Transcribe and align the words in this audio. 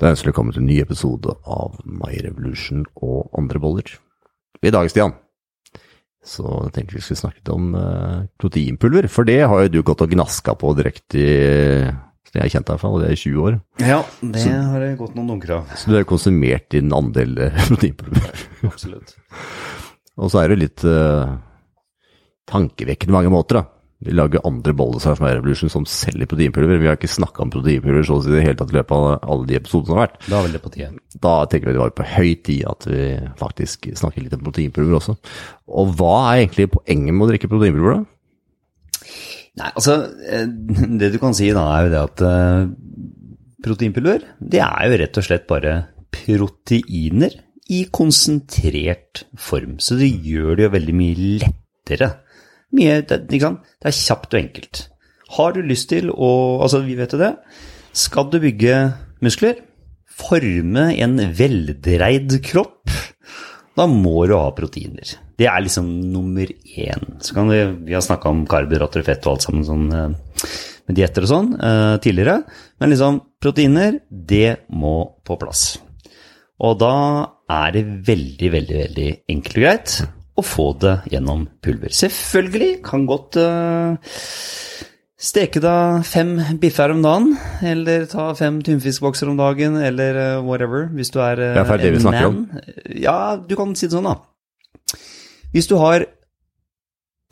Det 0.00 0.06
er 0.08 0.14
ønskelig 0.14 0.30
velkommen 0.30 0.54
til 0.56 0.62
en 0.62 0.70
ny 0.70 0.76
episode 0.80 1.32
av 1.44 1.74
My 1.84 2.14
Revolution 2.24 2.86
og 3.04 3.34
andre 3.36 3.60
boller. 3.60 3.90
I 4.64 4.70
dag, 4.72 4.86
Stian, 4.88 5.12
så 6.24 6.44
jeg 6.46 6.72
tenkte 6.72 6.96
vi 6.96 7.02
skulle 7.04 7.20
snakke 7.20 7.42
litt 7.42 7.50
om 7.52 7.74
eh, 7.76 8.22
proteinpulver, 8.40 9.10
for 9.12 9.28
det 9.28 9.42
har 9.44 9.66
jo 9.66 9.72
du 9.74 9.82
gått 9.84 10.00
og 10.00 10.14
gnaska 10.14 10.54
på 10.56 10.70
direkte 10.78 11.20
i 11.20 11.34
så 12.30 12.38
jeg 12.38 12.46
har 12.46 12.52
kjent 12.54 12.70
deg 12.70 12.80
fra, 12.80 12.92
og 12.94 13.02
det 13.02 13.10
er 13.10 13.12
i 13.12 13.20
20 13.20 13.44
år. 13.44 13.54
Ja, 13.82 13.98
det 14.22 14.46
har 14.54 14.84
det 14.86 14.90
gått 15.02 15.16
noen 15.18 15.32
dunker 15.34 15.52
av. 15.58 15.70
Så 15.76 15.90
du 15.90 15.96
har 15.98 16.08
konsumert 16.08 16.70
din 16.72 16.96
andel 16.96 17.36
eh, 17.36 17.60
proteinpulver. 17.68 18.44
Absolutt. 18.70 19.16
og 20.16 20.32
så 20.32 20.40
er 20.40 20.54
det 20.54 20.60
litt 20.62 20.86
uh, 20.88 21.36
tankevekkende 22.48 23.18
mange 23.18 23.34
måter, 23.36 23.60
da. 23.60 23.79
Vi 24.00 24.14
lager 24.16 24.40
andre 24.48 24.72
bollesaus 24.72 25.18
er 25.20 25.34
Revolution 25.36 25.72
som 25.72 25.84
selger 25.84 26.28
proteinpulver. 26.30 26.78
Vi 26.80 26.88
har 26.88 26.96
ikke 26.96 27.10
snakka 27.10 27.42
om 27.44 27.50
proteinpulver 27.52 28.06
så 28.08 28.16
å 28.16 28.22
si 28.24 28.30
i 28.30 28.36
det 28.38 28.44
hele 28.46 28.56
tatt 28.56 28.72
i 28.72 28.78
løpet 28.78 28.94
av 28.96 29.26
alle 29.34 29.48
de 29.50 29.58
episodene 29.58 29.90
som 29.90 29.98
har 29.98 30.06
vært. 30.06 30.22
Da 30.24 30.38
er 30.38 30.46
vel 30.46 30.54
det 30.56 30.62
på 30.64 30.72
tide. 30.72 30.88
Da 31.26 31.34
tenker 31.52 31.68
vi 31.68 31.74
det 31.76 31.82
var 31.82 31.92
på 31.98 32.06
høy 32.14 32.30
tid 32.48 32.62
at 32.70 32.86
vi 32.88 33.02
faktisk 33.42 33.90
snakker 34.00 34.24
litt 34.24 34.38
om 34.38 34.46
proteinpulver 34.46 34.96
også. 35.02 35.16
Og 35.76 35.92
hva 35.98 36.14
er 36.30 36.46
egentlig 36.46 36.70
poenget 36.72 37.16
med 37.16 37.26
å 37.26 37.28
drikke 37.34 37.52
proteinpulver, 37.52 38.00
da? 38.00 39.04
Nei, 39.60 39.68
altså, 39.68 39.98
eh, 40.30 40.48
det 41.02 41.12
du 41.12 41.20
kan 41.20 41.36
si 41.36 41.50
da 41.52 41.66
er 41.74 41.84
jo 41.84 41.92
det 41.92 42.02
at 42.06 42.24
eh, 42.24 42.72
proteinpulver, 43.66 44.24
det 44.40 44.64
er 44.64 44.88
jo 44.88 45.00
rett 45.02 45.20
og 45.20 45.28
slett 45.28 45.48
bare 45.50 45.76
proteiner 46.14 47.36
i 47.70 47.84
konsentrert 47.92 49.26
form. 49.38 49.76
Så 49.82 50.00
det 50.00 50.08
gjør 50.08 50.56
det 50.56 50.66
jo 50.70 50.74
veldig 50.78 50.96
mye 50.96 51.30
lettere. 51.44 52.12
Mye, 52.76 53.00
det, 53.02 53.24
ikke 53.28 53.48
sant? 53.48 53.66
det 53.82 53.90
er 53.90 53.98
kjapt 53.98 54.34
og 54.34 54.40
enkelt. 54.40 54.84
Har 55.36 55.54
du 55.54 55.60
lyst 55.62 55.90
til 55.92 56.10
å 56.10 56.30
Altså, 56.62 56.82
vi 56.86 56.96
vet 56.98 57.14
jo 57.14 57.20
det. 57.20 57.34
Skal 57.96 58.30
du 58.30 58.38
bygge 58.42 58.76
muskler, 59.24 59.62
forme 60.20 60.90
en 61.00 61.16
veldreid 61.36 62.38
kropp, 62.46 62.92
da 63.78 63.86
må 63.90 64.26
du 64.28 64.36
ha 64.36 64.50
proteiner. 64.54 65.16
Det 65.40 65.46
er 65.48 65.62
liksom 65.64 65.88
nummer 66.12 66.46
én. 66.50 67.06
Så 67.24 67.36
kan 67.36 67.48
vi, 67.48 67.60
vi 67.88 67.96
har 67.96 68.04
snakka 68.04 68.28
om 68.28 68.44
karbohydrater 68.48 69.02
og 69.02 69.08
fett 69.08 69.26
og 69.26 69.34
alt 69.34 69.46
sammen 69.46 69.64
sånn 69.64 69.86
eh, 69.96 70.48
med 70.90 70.98
dietter 70.98 71.24
og 71.24 71.30
sånn 71.30 71.52
eh, 71.56 71.94
tidligere. 72.04 72.42
Men 72.82 72.92
liksom, 72.92 73.20
proteiner, 73.40 74.00
det 74.10 74.66
må 74.68 74.96
på 75.24 75.38
plass. 75.40 75.64
Og 76.60 76.76
da 76.82 76.94
er 77.50 77.76
det 77.78 77.86
veldig, 78.10 78.50
veldig, 78.52 78.80
veldig 78.84 79.10
enkelt 79.32 79.56
og 79.56 79.64
greit 79.64 79.94
å 80.40 80.46
få 80.46 80.70
det 80.82 80.96
gjennom 81.12 81.46
pulver. 81.62 81.92
Selvfølgelig 81.94 82.70
kan 82.86 83.06
godt 83.08 83.38
uh, 83.40 84.16
steke 85.20 85.62
deg 85.62 86.06
fem 86.08 86.34
biffer 86.62 86.94
om 86.94 87.02
dagen, 87.04 87.34
eller 87.72 88.06
ta 88.10 88.30
fem 88.38 88.60
tunfiskbokser 88.66 89.30
om 89.32 89.38
dagen, 89.40 89.78
eller 89.80 90.20
uh, 90.20 90.46
whatever, 90.46 90.88
hvis 90.96 91.12
du 91.14 91.20
er 91.24 91.42
uh, 91.42 91.52
Ja, 91.60 91.64
det 91.64 91.76
er 91.76 91.84
det 91.84 91.94
vi 91.96 92.02
snakker 92.06 92.30
om. 92.32 92.42
Ja, 92.96 93.18
du 93.36 93.56
kan 93.58 93.76
si 93.78 93.88
det 93.88 93.96
sånn, 93.96 94.10
da. 94.10 94.98
Hvis 95.54 95.70
du 95.70 95.76
har 95.80 96.06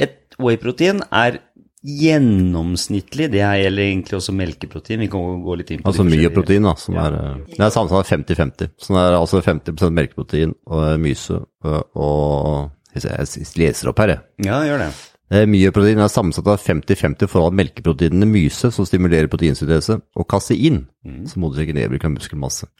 et 0.02 0.38
whey-protein 0.38 1.04
er 1.14 1.42
gjennomsnittlig, 1.86 3.28
det 3.30 3.42
gjelder 3.42 3.84
egentlig 3.84 4.16
også 4.18 4.34
melkeprotein, 4.34 5.00
vi 5.04 5.10
kan 5.10 5.42
gå 5.44 5.58
litt 5.60 5.70
inn 5.70 5.84
på 5.84 5.92
Altså 5.92 6.06
mye 6.06 6.30
protein, 6.34 6.66
da. 6.66 6.74
Som 6.80 6.98
er, 6.98 7.14
eh, 7.14 7.36
det 7.54 7.60
er 7.62 7.70
samme 7.74 7.92
som 7.92 8.02
50-50. 8.02 8.72
Så 8.76 8.94
det 8.94 9.04
er 9.04 9.18
altså 9.18 9.42
50 9.44 9.94
melkeprotein 9.94 10.54
og 10.66 11.00
myse 11.00 11.38
og, 11.38 11.78
og 11.94 12.70
Jeg 13.06 13.46
leser 13.60 13.92
opp 13.92 14.02
her, 14.02 14.14
jeg. 14.16 14.26
Ja, 14.48 14.62
gjør 14.66 14.82
det. 14.86 14.90
Myoprotein 15.28 16.00
er 16.00 16.08
sammensatt 16.08 16.46
av 16.48 16.62
50-50 16.64 17.28
forhold 17.28 17.56
melkeproteinene 17.58 18.24
myse, 18.30 18.70
som 18.72 18.86
stimulerer 18.88 19.28
proteinsyntese, 19.28 19.98
og 20.16 20.26
kasein, 20.30 20.86
som 21.28 21.44
motvirker 21.44 21.76
nedbruk 21.76 22.06
av 22.08 22.14
muskelmasse. 22.14 22.70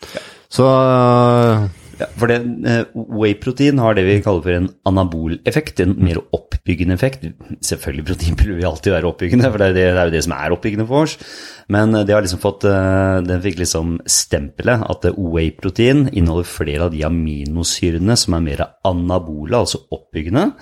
Så 0.49 0.65
eh, 0.65 1.67
Ja, 1.99 2.07
for 2.15 2.31
det, 2.31 2.39
eh, 2.71 2.85
Whey-protein 2.95 3.81
har 3.83 3.97
det 3.97 4.05
vi 4.07 4.21
kaller 4.23 4.45
for 4.45 4.55
en 4.55 4.69
anabol-effekt, 4.87 5.81
en 5.83 5.97
mer 5.99 6.21
oppbyggende 6.37 6.95
effekt. 6.95 7.25
Selvfølgelig 7.65 8.07
proteinpulver 8.07 8.61
vil 8.61 8.69
alltid 8.69 8.95
være 8.95 9.09
oppbyggende, 9.11 9.51
for 9.51 9.59
det 9.59 9.69
er, 9.69 9.75
det, 9.75 9.87
det 9.95 10.03
er 10.03 10.11
jo 10.11 10.15
det 10.15 10.25
som 10.27 10.35
er 10.37 10.55
oppbyggende 10.55 10.87
for 10.87 11.07
oss. 11.09 11.17
Men 11.69 11.95
eh, 11.95 12.05
det 12.07 12.15
har 12.15 12.23
liksom 12.23 12.43
fått, 12.43 12.69
eh, 12.71 13.19
den 13.27 13.43
fikk 13.43 13.59
liksom 13.63 13.97
stempelet 14.07 14.85
at 14.87 15.09
whey-protein 15.17 16.07
inneholder 16.13 16.47
flere 16.47 16.87
av 16.87 16.95
de 16.95 17.03
aminosyrene 17.09 18.19
som 18.19 18.39
er 18.39 18.47
mer 18.47 18.63
anabole, 18.87 19.59
altså 19.59 19.83
oppbyggende. 19.91 20.53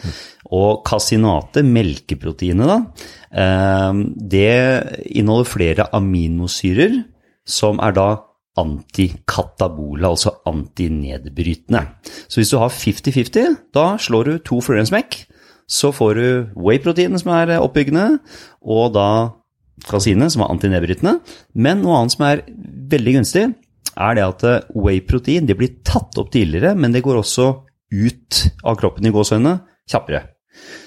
Og 0.57 0.81
kasinate, 0.87 1.65
melkeproteinet, 1.67 2.71
da, 2.71 2.79
det 4.17 4.53
inneholder 5.11 5.49
flere 5.51 5.87
aminosyrer 5.93 6.95
som 7.47 7.81
er 7.83 7.95
da 7.95 8.07
antikatabole, 8.57 10.09
altså 10.09 10.37
antinedbrytende. 10.49 11.83
Så 12.27 12.41
hvis 12.41 12.53
du 12.53 12.59
har 12.61 12.73
50-50, 12.73 13.57
da 13.77 13.87
slår 14.01 14.29
du 14.29 14.39
to 14.45 14.61
fluer 14.65 14.81
i 14.81 14.85
en 14.85 14.91
smekk. 14.93 15.19
Så 15.67 15.91
får 15.95 16.15
du 16.15 16.27
whey-proteinet 16.55 17.23
som 17.23 17.33
er 17.35 17.57
oppbyggende, 17.59 18.21
og 18.63 18.95
da 18.95 19.09
kasine 19.87 20.29
som 20.33 20.45
er 20.45 20.53
antinedbrytende. 20.55 21.19
Men 21.59 21.83
noe 21.83 22.01
annet 22.01 22.17
som 22.17 22.27
er 22.29 22.45
veldig 22.93 23.17
gunstig, 23.19 23.49
er 23.97 24.17
det 24.17 24.25
at 24.27 24.47
whey-protein 24.77 25.49
det 25.49 25.57
blir 25.59 25.79
tatt 25.87 26.17
opp 26.21 26.33
tidligere, 26.35 26.77
men 26.79 26.95
det 26.95 27.05
går 27.05 27.21
også 27.21 27.51
ut 27.97 28.43
av 28.67 28.79
kroppen 28.81 29.07
i 29.07 29.15
gåsøgne 29.15 29.59
kjappere. 29.91 30.25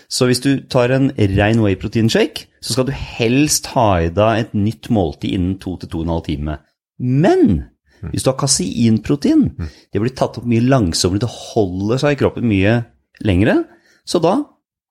Så 0.10 0.26
hvis 0.26 0.42
du 0.42 0.66
tar 0.72 0.90
en 0.94 1.12
rein 1.14 1.62
whey-protein-shake, 1.62 2.48
så 2.66 2.74
skal 2.74 2.88
du 2.90 2.96
helst 2.96 3.70
ha 3.76 3.90
i 4.02 4.10
deg 4.14 4.42
et 4.42 4.56
nytt 4.58 4.90
måltid 4.94 5.36
innen 5.36 5.60
2-2,5 5.62 6.24
timer. 6.26 6.64
Men 7.00 7.70
hvis 8.14 8.24
du 8.24 8.32
har 8.32 8.40
kaseinprotein, 8.40 9.50
det 9.92 10.02
blir 10.02 10.16
tatt 10.16 10.40
opp 10.40 10.48
mye 10.48 10.64
langsommere, 10.64 11.24
det 11.26 11.32
holder 11.32 12.00
seg 12.02 12.16
i 12.16 12.20
kroppen 12.20 12.48
mye 12.48 12.78
lengre, 13.26 13.64
så 14.08 14.22
da 14.24 14.38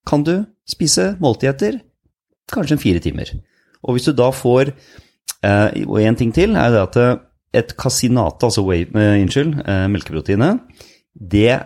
kan 0.08 0.24
du 0.24 0.34
spise 0.68 1.14
måltider 1.22 1.80
kanskje 2.52 2.76
en 2.76 2.82
fire 2.82 3.02
timer. 3.04 3.32
Og 3.84 3.96
hvis 3.96 4.08
du 4.08 4.14
da 4.16 4.30
får 4.34 4.72
eh, 4.72 5.84
Og 5.86 6.00
en 6.02 6.16
ting 6.18 6.32
til 6.34 6.56
er 6.58 6.72
det 6.74 6.80
at 6.82 6.96
eh, 6.98 7.18
et 7.58 7.74
kasinate, 7.80 8.44
altså 8.44 8.64
eh, 8.74 9.22
unnskyld, 9.22 9.54
melkeproteinet, 9.92 10.60
det 11.14 11.60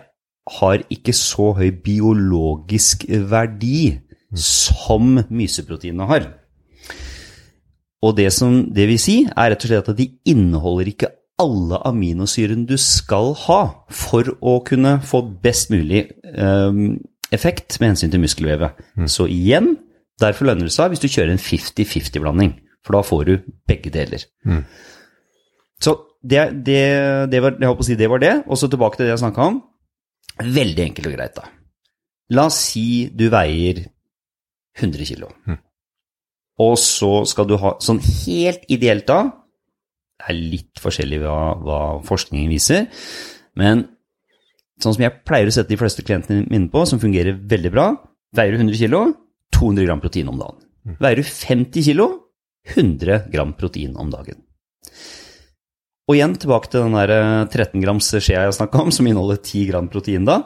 har 0.59 0.83
ikke 0.91 1.13
så 1.15 1.51
høy 1.57 1.71
biologisk 1.83 3.05
verdi 3.09 3.99
som 4.35 5.19
myseproteinene 5.29 6.07
har. 6.09 6.29
Og 8.03 8.17
det 8.17 8.29
som 8.35 8.59
det 8.75 8.87
vil 8.89 8.99
si, 8.99 9.21
er 9.29 9.53
rett 9.53 9.63
og 9.63 9.71
slett 9.71 9.91
at 9.93 9.99
de 9.99 10.09
inneholder 10.29 10.91
ikke 10.91 11.11
alle 11.41 11.79
aminosyrene 11.87 12.67
du 12.69 12.75
skal 12.79 13.31
ha 13.45 13.61
for 13.89 14.35
å 14.43 14.59
kunne 14.67 14.97
få 15.07 15.23
best 15.43 15.71
mulig 15.73 16.05
um, 16.35 16.99
effekt 17.33 17.79
med 17.79 17.93
hensyn 17.93 18.13
til 18.13 18.21
muskelvevet. 18.21 18.77
Så 19.09 19.25
igjen, 19.31 19.73
derfor 20.21 20.49
lønner 20.49 20.69
det 20.69 20.75
seg 20.75 20.93
hvis 20.93 21.01
du 21.03 21.09
kjører 21.09 21.33
en 21.33 21.41
50-50-blanding, 21.41 22.53
for 22.85 22.97
da 22.97 23.03
får 23.07 23.23
du 23.29 23.33
begge 23.69 23.93
deler. 23.93 24.27
Så 25.83 25.97
det, 26.21 26.45
det, 26.67 26.83
det, 27.31 27.41
var, 27.43 27.57
jeg 27.59 27.71
håper 27.71 27.83
å 27.83 27.87
si 27.87 27.99
det 27.99 28.11
var 28.11 28.21
det. 28.23 28.33
Og 28.47 28.59
så 28.59 28.69
tilbake 28.71 28.99
til 28.99 29.07
det 29.07 29.15
jeg 29.15 29.23
snakka 29.25 29.49
om. 29.49 29.59
Veldig 30.43 30.85
enkelt 30.85 31.09
og 31.09 31.17
greit, 31.17 31.35
da. 31.35 31.49
La 32.33 32.47
oss 32.47 32.61
si 32.69 32.85
du 33.11 33.27
veier 33.33 33.83
100 34.79 35.09
kilo. 35.09 35.33
Og 36.61 36.75
så 36.77 37.23
skal 37.29 37.47
du 37.49 37.55
ha 37.57 37.75
sånn 37.81 38.01
helt 38.03 38.67
ideelt 38.69 39.07
da 39.09 39.23
Det 40.21 40.29
er 40.29 40.37
litt 40.37 40.79
forskjellig 40.81 41.23
hva, 41.23 41.37
hva 41.57 41.79
forskningen 42.05 42.51
viser, 42.53 42.85
men 43.59 43.87
sånn 44.81 44.95
som 44.95 45.03
jeg 45.03 45.23
pleier 45.25 45.49
å 45.49 45.53
sette 45.53 45.73
de 45.73 45.79
fleste 45.79 46.05
klientene 46.05 46.45
mine 46.47 46.69
på, 46.71 46.83
som 46.87 47.01
fungerer 47.01 47.35
veldig 47.37 47.71
bra 47.73 47.87
Veier 48.33 48.55
du 48.55 48.63
100 48.63 48.79
kilo 48.79 49.03
200 49.53 49.85
gram 49.85 49.99
protein 50.01 50.29
om 50.31 50.39
dagen. 50.39 50.63
Veier 50.97 51.19
du 51.21 51.27
50 51.27 51.85
kilo 51.85 52.07
100 52.73 53.27
gram 53.33 53.51
protein 53.53 53.93
om 53.99 54.09
dagen. 54.09 54.39
Og 56.09 56.17
igjen 56.17 56.33
tilbake 56.41 56.71
til 56.71 56.83
den 56.83 56.97
der 56.97 57.45
13 57.45 57.83
grams 57.83 58.09
skjea 58.09 58.47
jeg 58.47 58.57
snakka 58.57 58.81
om, 58.81 58.89
som 58.91 59.07
inneholder 59.07 59.37
10 59.37 59.69
gram 59.69 59.87
protein 59.91 60.25
da. 60.27 60.39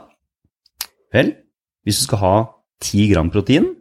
Vel, 1.15 1.31
hvis 1.87 2.01
du 2.01 2.05
skal 2.09 2.21
ha 2.21 2.35
10 2.83 3.07
gram 3.13 3.31
protein, 3.33 3.71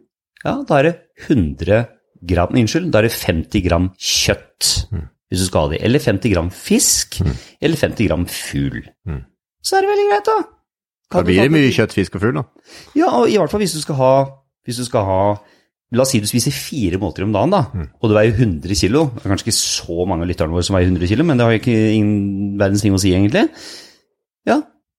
ja, 0.45 0.55
da 0.63 0.79
er 0.79 0.87
det 0.87 0.95
100 1.27 1.83
gram, 2.25 2.53
unnskyld, 2.55 2.89
da 2.93 3.01
er 3.01 3.09
det 3.09 3.15
50 3.15 3.63
gram 3.67 3.89
kjøtt 3.97 4.71
hvis 5.27 5.41
du 5.43 5.47
skal 5.49 5.65
ha 5.65 5.71
det. 5.73 5.81
Eller 5.83 5.99
50 5.99 6.31
gram 6.31 6.49
fisk, 6.55 7.19
eller 7.61 7.75
50 7.79 8.07
gram 8.07 8.23
fugl. 8.31 8.79
Så 9.61 9.77
er 9.77 9.83
det 9.83 9.91
veldig 9.91 10.07
greit, 10.11 10.29
da. 10.29 10.37
Kan 11.11 11.23
da 11.23 11.27
blir 11.27 11.43
det 11.43 11.51
mye 11.51 11.71
kjøtt, 11.75 11.95
fisk 11.95 12.15
og 12.15 12.23
fugl, 12.23 12.39
da. 12.39 12.43
Ja, 12.95 13.11
og 13.11 13.29
i 13.31 13.37
hvert 13.39 13.51
fall 13.51 13.63
hvis 13.63 13.75
du 13.75 13.81
skal 13.83 13.99
ha, 13.99 14.11
hvis 14.67 14.79
du 14.79 14.87
skal 14.87 15.07
ha 15.07 15.21
La 15.95 16.03
oss 16.03 16.09
si 16.11 16.19
du 16.19 16.27
spiser 16.27 16.51
fire 16.51 16.97
måltider 16.99 17.23
om 17.23 17.31
dagen, 17.31 17.53
da, 17.53 17.61
og 18.03 18.09
du 18.11 18.13
veier 18.17 18.33
100 18.35 18.75
kilo. 18.75 19.05
Det 19.15 19.21
er 19.23 19.31
kanskje 19.31 19.45
ikke 19.47 19.55
så 19.55 20.03
mange 20.03 20.25
av 20.25 20.27
lytterne 20.27 20.51
våre 20.51 20.65
som 20.67 20.75
veier 20.75 20.89
100 20.89 21.07
kilo, 21.07 21.23
men 21.23 21.39
det 21.39 21.45
har 21.47 21.55
ikke 21.55 21.75
ingen 21.95 22.57
verdens 22.59 22.83
ting 22.83 22.91
å 22.91 22.99
si, 22.99 23.13
egentlig. 23.15 23.45
Ja, 24.43 24.57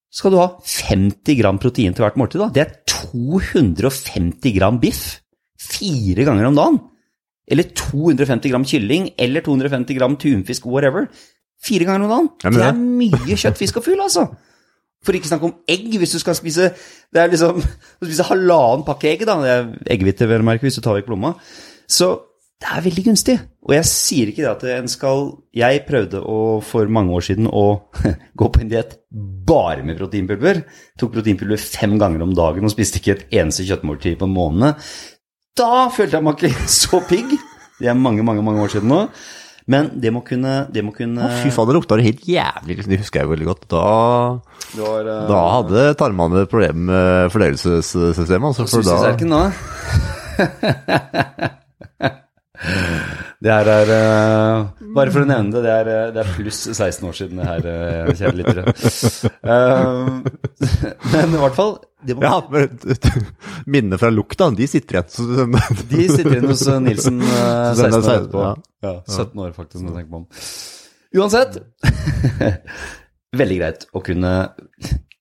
skal 0.08 0.32
du 0.32 0.38
ha 0.40 0.46
50 0.64 1.36
gram 1.42 1.60
protein 1.60 1.92
til 1.92 2.06
hvert 2.06 2.16
måltid, 2.16 2.40
da? 2.40 2.48
Det 2.56 2.62
er 2.64 2.72
250 2.88 4.56
gram 4.56 4.80
biff 4.80 5.02
fire 5.60 6.24
ganger 6.24 6.48
om 6.48 6.56
dagen. 6.56 6.80
Eller 7.48 7.70
250 7.72 8.52
gram 8.52 8.66
kylling, 8.68 9.10
eller 9.18 9.44
250 9.44 9.96
gram 9.98 10.16
tunfisk, 10.20 10.66
whatever. 10.66 11.08
fire 11.64 11.84
ganger 11.84 12.04
om 12.06 12.10
dagen. 12.12 12.28
Ja, 12.44 12.50
det 12.54 12.66
er 12.68 12.76
mye 12.78 13.36
kjøtt, 13.40 13.58
fisk 13.58 13.80
og 13.80 13.84
fugl, 13.88 14.00
altså. 14.04 14.28
For 15.06 15.14
ikke 15.14 15.30
snakke 15.30 15.48
om 15.48 15.56
egg, 15.70 15.88
hvis 15.98 16.10
du 16.10 16.18
skal 16.18 16.34
spise 16.34 16.72
Det 17.14 17.20
er 17.22 17.28
liksom 17.30 17.60
Du 17.62 18.06
spiser 18.08 18.26
halvannen 18.26 18.82
pakke 18.86 19.12
egg, 19.12 19.26
da. 19.26 19.36
Det 19.42 19.52
er 19.52 19.68
eggehvite, 19.94 20.26
vel 20.30 20.42
å 20.42 20.48
merke, 20.48 20.66
hvis 20.66 20.78
du 20.78 20.82
tar 20.82 20.98
vekk 20.98 21.06
plomma. 21.06 21.36
Så 21.88 22.08
det 22.58 22.72
er 22.74 22.82
veldig 22.82 23.04
gunstig. 23.06 23.36
Og 23.68 23.74
jeg 23.76 23.86
sier 23.86 24.30
ikke 24.32 24.42
det 24.42 24.50
at 24.50 24.64
en 24.80 24.90
skal 24.90 25.28
Jeg 25.54 25.84
prøvde 25.86 26.18
å, 26.18 26.58
for 26.66 26.90
mange 26.90 27.14
år 27.14 27.26
siden 27.28 27.46
å 27.46 27.66
gå 28.40 28.48
på 28.54 28.64
en 28.64 28.72
diett 28.72 28.96
bare 29.48 29.84
med 29.86 29.98
proteinpulver. 30.00 30.64
Tok 30.98 31.14
proteinpulver 31.14 31.62
fem 31.62 31.94
ganger 32.00 32.26
om 32.26 32.34
dagen 32.34 32.66
og 32.66 32.74
spiste 32.74 32.98
ikke 32.98 33.14
et 33.14 33.38
eneste 33.38 33.66
kjøttmåltid 33.68 34.18
på 34.18 34.26
en 34.26 34.34
måned. 34.34 34.90
Da 35.58 35.88
følte 35.94 36.18
jeg 36.18 36.24
meg 36.26 36.38
ikke 36.38 36.68
så 36.82 37.02
pigg. 37.08 37.34
Det 37.78 37.90
er 37.90 37.98
mange, 37.98 38.24
mange, 38.26 38.42
mange 38.46 38.62
år 38.64 38.72
siden 38.74 38.90
nå. 38.90 39.04
Men 39.68 39.90
det 40.00 40.08
må 40.16 40.22
kunne, 40.24 40.52
det 40.72 40.80
må 40.80 40.94
kunne 40.96 41.26
Å, 41.26 41.28
fy 41.42 41.50
faen, 41.52 41.68
det 41.68 41.74
lukta 41.76 41.98
helt 42.00 42.22
jævlig. 42.24 42.78
Det 42.88 43.00
husker 43.02 43.20
jeg 43.20 43.28
veldig 43.34 43.48
godt. 43.50 43.66
Da, 43.74 43.82
var, 44.78 45.02
uh... 45.04 45.26
da 45.28 45.40
hadde 45.58 45.82
tarmene 46.00 46.46
problemer 46.48 46.88
med 46.88 47.34
fordøyelsessystemet. 47.34 48.48
Altså, 48.48 48.64
for 48.64 48.80
da, 48.88 49.12
nå. 49.28 49.42
Det 53.38 53.52
her 53.54 53.68
er 53.70 53.90
eh, 53.94 54.86
Bare 54.96 55.12
for 55.14 55.22
å 55.22 55.28
nevne 55.28 55.52
det, 55.54 55.60
det 55.62 55.74
er, 55.74 55.90
eh, 55.92 56.08
det 56.14 56.22
er 56.24 56.30
pluss 56.34 56.64
16 56.72 57.04
år 57.06 57.14
siden 57.14 57.38
det 57.38 57.46
her, 57.46 57.68
uh, 57.68 58.08
kjære 58.18 58.38
lyttere. 58.40 58.64
Eh, 59.54 60.08
men 61.12 61.36
i 61.36 61.42
hvert 61.44 61.58
fall 61.58 61.76
må, 62.06 62.22
ja, 62.22 62.34
men 62.50 62.78
Minnene 63.72 63.98
fra 63.98 64.10
lukta, 64.14 64.50
de 64.54 64.68
sitter 64.70 65.00
igjen. 65.00 65.54
De 65.90 66.04
sitter 66.06 66.36
igjen 66.36 66.48
hos 66.50 66.64
eh, 66.70 66.80
Nilsen 66.82 67.22
eh, 67.22 67.70
16 67.74 67.86
er 67.86 67.96
år 67.98 68.10
etterpå. 68.14 68.44
ja. 68.44 68.52
Ja, 68.86 68.92
17 69.10 69.42
år 69.42 69.54
faktisk, 69.56 69.82
når 69.82 69.88
jeg 69.88 69.96
tenker 69.98 70.12
meg 70.12 70.20
om. 70.20 70.26
Uansett. 71.18 71.58
Veldig 73.42 73.56
greit 73.58 73.88
å 73.92 74.02
kunne 74.04 74.34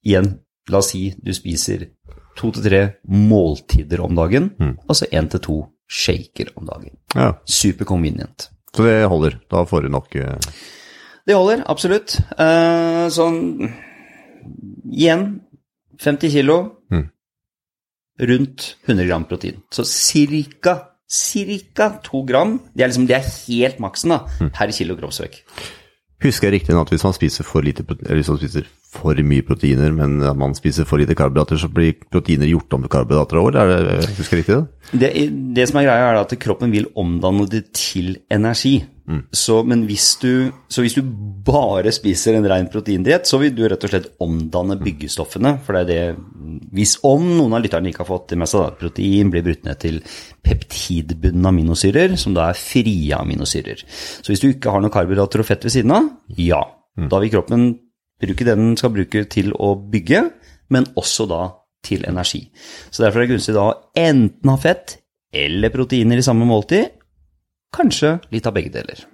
Igjen, 0.08 0.30
la 0.72 0.80
oss 0.80 0.94
si 0.94 1.10
du 1.18 1.34
spiser 1.36 1.90
to 2.38 2.52
til 2.56 2.64
tre 2.64 2.81
måltider 3.10 4.00
om 4.06 4.14
dagen, 4.16 4.52
altså 4.88 5.10
én 5.10 5.28
til 5.34 5.42
to 5.44 5.58
shaker 5.88 6.51
om 6.56 6.66
dagen. 6.66 6.95
ja, 7.16 7.34
Super 7.45 7.86
convenient. 7.86 8.50
så 8.75 8.84
det 8.84 9.06
holder. 9.10 9.39
Da 9.50 9.66
får 9.66 9.81
du 9.81 9.89
nok 9.89 10.16
eh, 10.16 10.38
Det 11.28 11.36
holder, 11.36 11.63
absolutt. 11.68 12.19
Uh, 12.39 13.07
sånn 13.12 13.72
Igjen 14.88 15.42
50 16.00 16.31
kilo. 16.31 16.57
Mm. 16.92 17.07
Rundt 18.19 18.78
100 18.86 19.06
gram 19.07 19.25
protein. 19.30 19.60
Så 19.72 19.84
cirka, 19.86 20.78
cirka 21.10 21.90
2 22.06 22.22
gram. 22.30 22.60
Det 22.74 22.83
er, 22.83 22.88
liksom, 22.92 23.07
det 23.10 23.18
er 23.18 23.28
helt 23.48 23.80
maksen 23.83 24.13
da, 24.16 24.22
per 24.56 24.72
kilo 24.72 24.95
kroppsvekt. 24.98 25.44
Husker 26.24 26.48
jeg 26.50 26.62
riktig 26.62 26.74
at 26.80 26.90
hvis 26.90 27.04
man 27.06 27.13
spiser 27.13 27.45
for 27.45 27.62
lite 27.66 27.83
protein, 27.86 28.07
eller 28.07 28.24
hvis 28.24 28.31
man 28.31 28.40
spiser 28.42 28.69
for 28.88 29.19
mye 29.28 29.44
proteiner, 29.45 29.92
men 29.95 30.22
at 30.24 30.38
man 30.39 30.56
spiser 30.57 30.88
for 30.88 31.01
lite 31.01 31.16
karbohydrater, 31.18 31.60
så 31.60 31.69
blir 31.72 31.98
proteiner 32.07 32.50
gjort 32.50 32.74
om 32.78 32.86
til 32.86 32.94
karbohydrater 32.94 33.39
over? 33.42 33.57
Er 33.60 33.88
det, 33.88 34.12
husker 34.18 34.38
jeg 34.38 34.45
riktig 34.45 34.57
det? 34.57 34.68
Det, 34.88 35.10
det 35.57 35.66
som 35.68 35.81
er 35.81 35.89
greia, 35.89 36.12
er 36.12 36.22
at 36.22 36.38
kroppen 36.39 36.72
vil 36.72 36.88
omdanne 36.95 37.50
det 37.51 37.66
til 37.75 38.16
energi. 38.31 38.80
Så, 39.31 39.62
men 39.63 39.86
hvis 39.88 40.18
du, 40.19 40.50
så 40.68 40.84
hvis 40.84 40.98
du 40.98 41.00
bare 41.48 41.94
spiser 41.95 42.36
en 42.36 42.48
ren 42.51 42.68
proteindiett, 42.68 43.28
så 43.28 43.39
vil 43.39 43.54
du 43.56 43.62
rett 43.63 43.86
og 43.88 43.92
slett 43.94 44.10
omdanne 44.24 44.75
byggestoffene. 44.81 45.54
For 45.63 45.78
det 45.78 45.83
er 45.86 45.88
det 45.88 46.57
Hvis 46.75 46.98
om 47.07 47.24
noen 47.38 47.56
av 47.56 47.63
lytterne 47.63 47.88
ikke 47.88 48.04
har 48.04 48.10
fått 48.10 48.33
det 48.33 48.40
med 48.42 48.51
seg, 48.51 48.66
at 48.68 48.80
protein 48.81 49.31
blir 49.31 49.45
brutt 49.45 49.63
ned 49.63 49.80
til 49.80 50.01
peptidbundne 50.44 51.54
aminosyrer, 51.54 52.18
som 52.19 52.36
da 52.36 52.50
er 52.51 52.60
frie 52.60 53.16
aminosyrer. 53.16 53.86
Så 53.88 54.33
hvis 54.33 54.44
du 54.44 54.50
ikke 54.50 54.75
har 54.75 54.83
noe 54.83 54.92
karbohydrater 54.92 55.44
og 55.44 55.48
fett 55.48 55.63
ved 55.63 55.75
siden 55.78 55.95
av, 55.95 56.12
ja, 56.36 56.60
da 57.07 57.24
vil 57.24 57.31
kroppen 57.31 57.69
bruke 58.22 58.46
det 58.48 58.56
den 58.58 58.78
skal 58.80 58.94
bruke 58.96 59.25
til 59.30 59.54
å 59.54 59.74
bygge, 59.78 60.24
men 60.74 60.88
også 61.00 61.28
da 61.30 61.42
til 61.86 62.04
energi. 62.10 62.48
Så 62.92 63.04
derfor 63.04 63.22
er 63.22 63.28
det 63.28 63.36
gunstig 63.36 63.56
da 63.56 63.68
å 63.69 63.75
enten 63.98 64.52
ha 64.52 64.58
fett 64.60 64.98
eller 65.36 65.72
proteiner 65.74 66.19
i 66.19 66.25
samme 66.25 66.48
måltid, 66.48 66.90
kanskje 67.75 68.18
litt 68.34 68.48
av 68.48 68.56
begge 68.56 68.74
deler. 68.74 69.06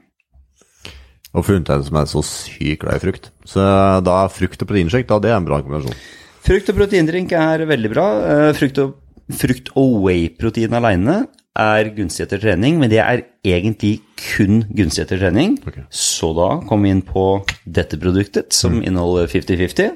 Og 1.34 1.42
for 1.42 1.58
undertegnede 1.58 1.90
som 1.90 1.98
er 1.98 2.10
så 2.12 2.22
sykt 2.28 2.84
glad 2.84 3.00
i 3.00 3.04
frukt. 3.04 3.32
Så 3.50 3.64
da 4.06 4.18
er 4.24 4.34
frukt 4.34 4.62
og 4.62 4.70
proteinshake, 4.70 5.10
da 5.10 5.18
det 5.22 5.32
er 5.32 5.40
en 5.40 5.48
bra 5.48 5.58
kombinasjon. 5.64 5.98
Frukt 6.44 6.70
og 6.70 6.78
proteindrink 6.78 7.34
er 7.38 7.64
veldig 7.66 7.90
bra. 7.94 8.06
Eh, 8.28 8.50
Frukt 8.58 8.82
og, 8.84 9.00
frukt 9.34 9.72
og 9.80 9.96
whey-protein 10.04 10.76
alene 10.78 11.24
er 11.60 11.90
gunstig 11.94 12.26
etter 12.26 12.42
trening, 12.42 12.80
men 12.82 12.90
det 12.92 13.00
er 13.04 13.24
egentlig 13.46 14.00
kun 14.18 14.64
gunstig 14.74 15.06
etter 15.06 15.22
trening. 15.22 15.60
Okay. 15.68 15.86
Så 15.94 16.32
da 16.38 16.50
kom 16.70 16.86
vi 16.86 16.94
inn 16.94 17.04
på 17.06 17.44
dette 17.66 18.00
produktet, 18.02 18.54
som 18.56 18.82
inneholder 18.82 19.30
50-50. 19.32 19.94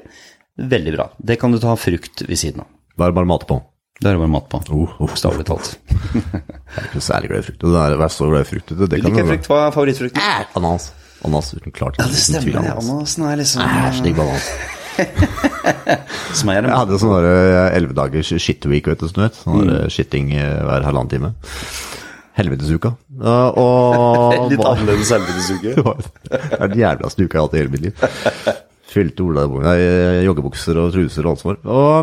Veldig 0.70 0.94
bra. 0.94 1.08
Det 1.18 1.38
kan 1.40 1.54
du 1.54 1.58
ta 1.62 1.74
frukt 1.78 2.22
ved 2.26 2.38
siden 2.38 2.62
av. 2.64 2.70
Da 2.98 3.06
er 3.06 3.12
det 3.12 3.18
bare 3.20 3.30
mat 3.30 3.46
på. 3.48 3.58
Det 3.98 4.06
er 4.12 4.18
bare 4.20 4.30
mat 4.30 4.46
på. 4.50 4.60
Oh, 4.70 4.94
oh, 5.02 5.08
Bokstavelig 5.10 5.46
talt. 5.48 5.72
jeg 6.14 6.78
er 6.78 6.86
ikke 6.86 7.02
særlig 7.02 7.32
glad 7.32 7.42
i 7.42 7.46
frukt. 7.48 7.64
Det 7.66 7.84
er 8.06 8.14
så 8.14 8.30
glad 8.30 8.46
i 8.46 8.50
frukt, 8.52 8.70
det, 8.70 8.90
det 8.92 9.02
Liker 9.02 9.30
frukt. 9.32 9.50
Hva 9.50 9.62
er 9.66 9.74
favorittfrukten? 9.74 10.22
være. 10.22 10.50
Ananas. 10.60 10.90
Ananas 11.26 11.54
uten 11.56 11.74
klart. 11.74 11.98
Ja, 11.98 12.06
det 12.06 12.22
stemmer. 12.22 12.52
det. 12.52 12.58
Ananas. 12.62 12.90
Ananasen 12.90 13.26
er 13.26 13.40
liksom 13.42 13.64
Æsj, 13.66 14.04
digg 14.06 14.20
bananas. 14.20 14.77
Som 16.38 16.50
er 16.52 16.62
det. 16.62 16.70
Jeg 16.70 16.78
hadde 16.78 16.98
sånn 17.02 17.14
elleve 17.18 17.96
dagers 17.96 18.32
shit 18.42 18.64
week, 18.70 18.88
vet 18.90 19.02
du, 19.02 19.08
Sånn. 19.10 19.28
Sånn 19.34 19.68
mm. 19.68 19.90
shitting 19.92 20.32
eh, 20.36 20.58
hver 20.66 20.86
halvannen 20.86 21.12
time. 21.12 21.32
Helvetesuka. 22.38 22.94
Og 23.58 24.48
litt 24.52 24.62
annerledes 24.62 25.12
helvetesuke. 25.14 25.70
Det 26.30 26.58
er 26.58 26.66
den 26.72 26.82
jævligste 26.82 27.24
uka 27.24 27.38
jeg 27.38 27.40
har 27.40 27.46
hatt 27.48 27.56
i 27.56 27.62
hele 27.62 27.74
mitt 27.74 27.84
liv. 27.88 27.94
Fylte 28.88 29.24
Ola 29.26 29.42
i 29.76 29.86
joggebukser 30.24 30.78
og 30.80 30.92
truser 30.94 31.26
og 31.26 31.30
alt 31.34 31.40
som 31.42 31.48
var. 31.50 31.58
Og, 31.68 31.96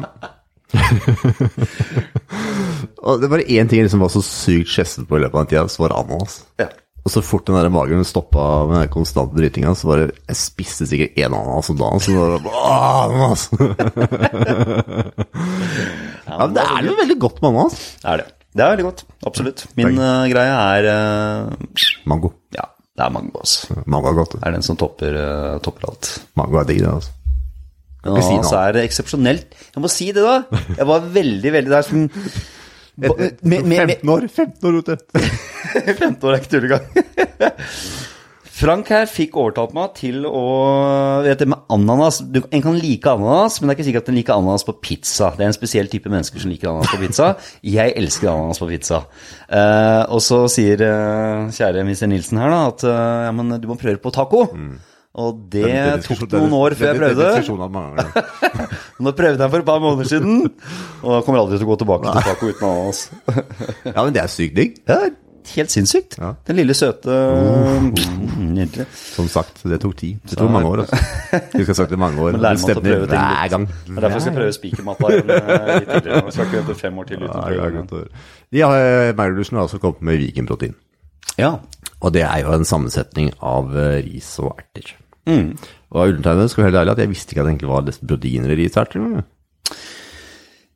og 3.05 3.21
det 3.21 3.29
var 3.31 3.39
én 3.45 3.69
ting 3.69 3.79
jeg 3.79 3.87
liksom 3.87 4.03
var 4.03 4.11
så 4.13 4.21
sykt 4.25 4.73
skjesset 4.73 5.07
på 5.07 5.17
i 5.17 5.23
løpet 5.23 5.37
av 5.37 5.45
den 5.45 5.51
tida, 5.53 5.63
så 5.71 5.85
var 5.85 5.93
det 5.93 6.01
ananas. 6.03 6.35
Ja. 6.61 6.67
Og 7.05 7.13
så 7.13 7.21
fort 7.21 7.45
den 7.45 7.53
der 7.53 7.69
magen 7.69 8.01
stoppa 8.07 8.43
med 8.65 8.79
den 8.81 8.93
konstante 8.93 9.37
dritinga, 9.37 9.75
så 9.77 9.91
bare 9.91 10.07
Jeg 10.09 10.37
spiste 10.39 10.87
sikkert 10.89 11.19
én 11.21 11.29
ananas 11.29 11.69
om 11.69 11.77
dagen, 11.77 12.01
så 12.01 12.15
da 12.15 12.19
var 12.21 12.39
bare 12.45 12.61
«Åh, 12.61 13.03
ananas! 13.05 13.41
ja, 16.25 16.39
men 16.39 16.55
det 16.55 16.63
er 16.65 16.87
jo 16.87 16.95
veldig 17.01 17.19
godt 17.21 17.37
med 17.43 17.49
ananas. 17.51 17.75
Det 18.01 18.09
er 18.09 18.23
det. 18.23 18.27
Det 18.55 18.63
er 18.63 18.71
veldig 18.71 18.87
godt. 18.87 19.03
Absolutt. 19.27 19.65
Min 19.77 19.99
uh, 19.99 20.25
greie 20.31 20.55
er 20.55 20.89
uh, 20.89 21.53
Mango. 22.09 22.31
Ja, 22.55 22.65
det 22.95 23.03
er 23.05 23.11
mango, 23.13 23.37
altså. 23.43 23.75
Mango 23.85 24.09
er 24.09 24.17
godt. 24.23 24.33
Det 24.39 24.47
er 24.47 24.55
den 24.55 24.65
som 24.65 24.79
topper, 24.79 25.11
uh, 25.19 25.61
topper 25.61 25.91
alt. 25.91 26.11
Mango 26.39 26.57
er 26.61 26.69
digg, 26.71 26.81
det, 26.81 26.93
altså. 26.93 27.11
Ja, 28.05 28.21
si 28.21 28.35
så 28.45 28.57
er 28.61 28.75
det 28.77 28.83
eksepsjonelt. 28.85 29.55
Jeg 29.75 29.81
må 29.81 29.89
si 29.89 30.11
det, 30.13 30.23
da. 30.25 30.39
Jeg 30.77 30.87
var 30.89 31.05
veldig, 31.13 31.51
veldig 31.57 31.73
der 31.73 31.85
som 31.85 32.09
ba- 32.95 33.15
med, 33.19 33.39
med, 33.43 33.65
med, 33.67 33.95
15 33.99 34.09
år, 34.15 34.27
15 34.27 34.69
år 34.69 34.81
ute. 34.81 34.97
15 35.13 36.19
år 36.25 36.33
er 36.33 36.41
ikke 36.41 36.53
tullegang. 36.55 36.83
Frank 38.55 38.87
her 38.87 39.03
fikk 39.11 39.33
overtalt 39.35 39.73
meg 39.75 39.97
til 39.97 40.23
å 40.29 40.41
vet 41.25 41.41
du, 41.41 41.49
med 41.51 41.65
ananas 41.75 42.21
du, 42.23 42.39
En 42.55 42.63
kan 42.63 42.77
like 42.79 43.11
ananas, 43.11 43.57
men 43.59 43.67
det 43.67 43.73
er 43.73 43.77
ikke 43.81 43.87
sikkert 43.89 44.05
at 44.05 44.11
en 44.13 44.19
liker 44.21 44.37
ananas 44.37 44.63
på 44.63 44.77
pizza. 44.79 45.33
Det 45.35 45.43
er 45.43 45.51
en 45.51 45.57
spesiell 45.57 45.91
type 45.91 46.11
mennesker 46.11 46.39
som 46.39 46.53
liker 46.53 46.71
ananas 46.71 46.93
på 46.93 47.01
pizza. 47.03 47.33
Jeg 47.67 47.91
elsker 47.99 48.31
ananas 48.31 48.61
på 48.63 48.69
pizza. 48.71 49.01
Uh, 49.49 50.07
og 50.07 50.23
så 50.23 50.45
sier 50.55 50.85
uh, 50.87 51.51
kjære 51.51 51.83
Mr. 51.83 52.07
Nilsen 52.13 52.39
her 52.39 52.53
da, 52.53 52.61
at 52.71 52.87
uh, 52.87 53.23
ja, 53.27 53.33
men 53.35 53.57
du 53.59 53.67
må 53.67 53.75
prøve 53.81 53.99
på 53.99 54.15
taco. 54.15 54.45
Og 55.15 55.35
det 55.51 55.67
tok 56.03 56.25
noen 56.33 56.53
år 56.57 56.75
før 56.75 56.89
jeg 56.91 56.99
prøvde. 56.99 57.27
Nå 59.05 59.13
prøvde 59.15 59.45
jeg 59.45 59.51
for 59.53 59.61
et 59.61 59.67
par 59.67 59.83
måneder 59.83 60.09
siden, 60.11 60.49
og 61.03 61.13
da 61.13 61.19
kommer 61.23 61.39
aldri 61.39 61.59
til 61.59 61.67
å 61.67 61.69
gå 61.69 61.77
tilbake 61.83 62.15
til 62.15 62.25
taco 62.31 62.49
uten 62.49 62.65
ananas. 62.71 63.05
Ja, 63.95 64.01
men 64.01 64.15
det 64.15 64.25
er 64.25 64.33
sykt 64.33 64.57
digg. 64.57 64.81
Ja, 64.89 64.97
helt 65.55 65.71
sinnssykt. 65.71 66.17
Ja. 66.19 66.33
Den 66.47 66.59
lille 66.59 66.75
søte 66.75 67.15
mm, 67.15 67.91
Nydelig. 68.55 68.85
Som 68.97 69.29
sagt, 69.31 69.61
det 69.63 69.79
tok 69.83 69.95
tid. 70.01 70.17
Det 70.27 70.39
tok 70.39 70.51
mange 70.51 70.71
år. 70.73 70.83
altså. 70.83 70.99
Jeg 71.53 71.67
skal 71.69 71.87
det 71.93 71.99
i 71.99 72.01
mange 72.01 72.25
år. 72.25 72.31
Men 72.35 72.43
lærer 72.47 72.61
man 72.65 72.81
å 72.81 72.83
prøve 72.87 73.09
ting 73.11 73.23
hver 73.23 73.53
gang. 73.53 73.69
Det 73.69 73.95
er 73.95 74.07
derfor 74.07 74.17
jeg 74.17 74.25
skal 74.25 74.37
prøve 74.39 74.57
spikermatta 74.57 75.11
eh, 75.11 75.15
litt 75.21 75.93
tidligere. 75.93 76.25
Jeg 76.25 76.35
skal 76.35 76.49
ikke 76.49 76.59
vente 76.59 76.77
fem 76.81 76.99
år 76.99 77.09
til 77.11 77.23
uten 77.23 77.29
å 77.29 77.45
prøve 77.45 78.03
ja. 78.03 78.11
De 78.51 78.65
har 78.65 79.63
altså 79.63 79.79
kommet 79.83 80.03
med 80.11 80.21
Vikenprotein. 80.25 80.75
Ja. 81.39 81.55
Og 82.01 82.13
det 82.15 82.25
er 82.27 82.43
jo 82.43 82.53
en 82.55 82.67
sammensetning 82.67 83.31
av 83.43 83.71
eh, 83.79 83.99
ris 84.05 84.35
og 84.43 84.55
erter. 84.59 84.95
Mm. 85.29 85.55
Og 85.95 86.11
undertegnede 86.15 86.51
skal 86.51 86.63
være 86.63 86.71
helt 86.71 86.81
ærlig 86.83 86.95
at 86.95 87.03
jeg 87.03 87.13
visste 87.13 87.33
ikke 87.33 87.43
at 87.43 87.47
det 87.47 87.55
egentlig 87.55 87.71
var 87.71 87.87
litt 87.87 88.03
proteiner 88.09 88.53
i 88.53 88.59
ris 88.59 88.77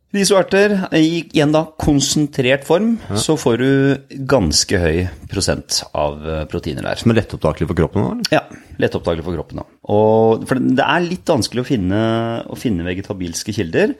Risoerter 0.09 0.71
i 0.97 1.19
igjen 1.19 1.51
da 1.53 1.67
konsentrert 1.77 2.63
form, 2.65 2.95
så 3.13 3.35
får 3.37 3.59
du 3.61 4.21
ganske 4.25 4.79
høy 4.81 5.03
prosent 5.29 5.83
av 5.93 6.23
eh, 6.25 6.39
proteiner 6.49 6.87
der. 6.87 6.97
Som 6.97 7.13
er 7.13 7.19
lettopptakelig 7.19 7.67
for 7.69 7.77
kroppen. 7.77 8.01
da, 8.01 8.15
eller? 8.15 8.31
Ja, 8.33 8.71
lettopptakelig 8.81 9.27
for 9.27 9.37
kroppen. 9.37 9.61
Da. 9.61 9.67
Og, 9.93 10.47
for 10.49 10.57
det 10.57 10.87
er 10.87 11.05
litt 11.05 11.29
vanskelig 11.29 11.61
å 11.61 11.67
finne, 11.67 12.01
å 12.41 12.57
finne 12.57 12.87
vegetabilske 12.89 13.53
kilder. 13.53 13.93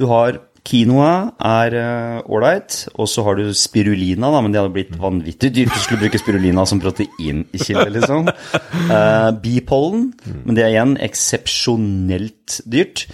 Du 0.00 0.06
har 0.08 0.40
Quinoa 0.70 1.14
er 1.42 1.74
ålreit, 2.30 2.84
og 2.94 3.08
så 3.10 3.24
har 3.26 3.40
du 3.40 3.50
spirulina, 3.56 4.30
da, 4.30 4.42
men 4.44 4.54
det 4.54 4.60
hadde 4.60 4.74
blitt 4.76 4.92
vanvittig 5.00 5.50
dyrt 5.56 5.72
hvis 5.72 5.82
du 5.82 5.86
skulle 5.88 6.04
bruke 6.04 6.20
spirulina 6.22 6.62
som 6.68 6.82
proteinkilde, 6.82 7.88
liksom. 7.96 8.30
Uh, 8.86 9.30
bipollen, 9.42 10.10
men 10.44 10.54
det 10.54 10.62
er 10.62 10.74
igjen 10.76 10.94
eksepsjonelt 11.02 12.60
dyrt. 12.70 13.08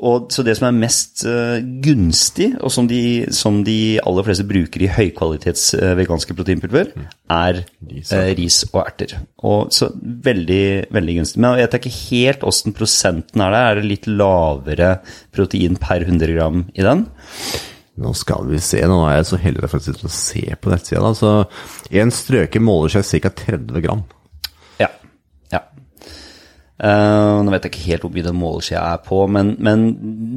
Og, 0.00 0.30
så 0.34 0.42
det 0.46 0.56
som 0.58 0.66
er 0.68 0.76
mest 0.76 1.22
uh, 1.28 1.58
gunstig, 1.84 2.50
og 2.58 2.72
som 2.74 2.88
de, 2.90 3.26
som 3.34 3.60
de, 3.66 3.98
aller 4.02 4.26
fleste 4.26 4.46
bruker 4.48 4.84
i 4.84 4.90
høykvalitets 4.90 5.68
uh, 5.78 5.92
veganske 5.98 6.36
proteinpulver, 6.36 6.90
er 7.30 7.60
uh, 7.62 8.32
ris 8.38 8.62
og 8.72 8.80
erter. 8.84 9.16
Og, 9.44 9.70
så 9.74 9.90
veldig, 9.94 10.90
veldig 10.94 11.18
gunstig. 11.20 11.42
Men 11.42 11.60
jeg 11.60 11.68
vet 11.68 11.78
ikke 11.80 11.94
helt 11.98 12.48
åssen 12.48 12.76
prosenten 12.76 13.44
er 13.44 13.54
der. 13.54 13.68
Er 13.68 13.80
det 13.80 13.92
litt 13.92 14.10
lavere 14.10 14.96
protein 15.34 15.78
per 15.80 16.06
100 16.08 16.34
gram 16.34 16.66
i 16.74 16.84
den? 16.84 17.06
Nå 18.02 18.10
skal 18.18 18.48
vi 18.50 18.58
se, 18.58 18.80
nå 18.90 18.98
er 19.06 19.20
jeg 19.20 19.28
så 19.28 19.38
heldig 19.38 19.70
faktisk 19.70 20.02
å 20.02 20.10
se 20.10 20.42
på 20.58 20.72
nettsida. 20.72 21.14
Så 21.14 21.36
en 21.94 22.10
strøke 22.14 22.62
måler 22.62 22.96
seg 22.96 23.22
ca. 23.22 23.30
30 23.44 23.84
gram. 23.84 24.02
Uh, 26.74 27.38
nå 27.46 27.52
vet 27.54 27.68
jeg 27.68 27.70
ikke 27.70 27.84
helt 27.86 28.02
hvor 28.02 28.10
mye 28.16 28.26
den 28.26 28.38
måleskjea 28.40 28.80
er 28.96 29.02
på, 29.04 29.20
men, 29.30 29.52
men, 29.62 29.84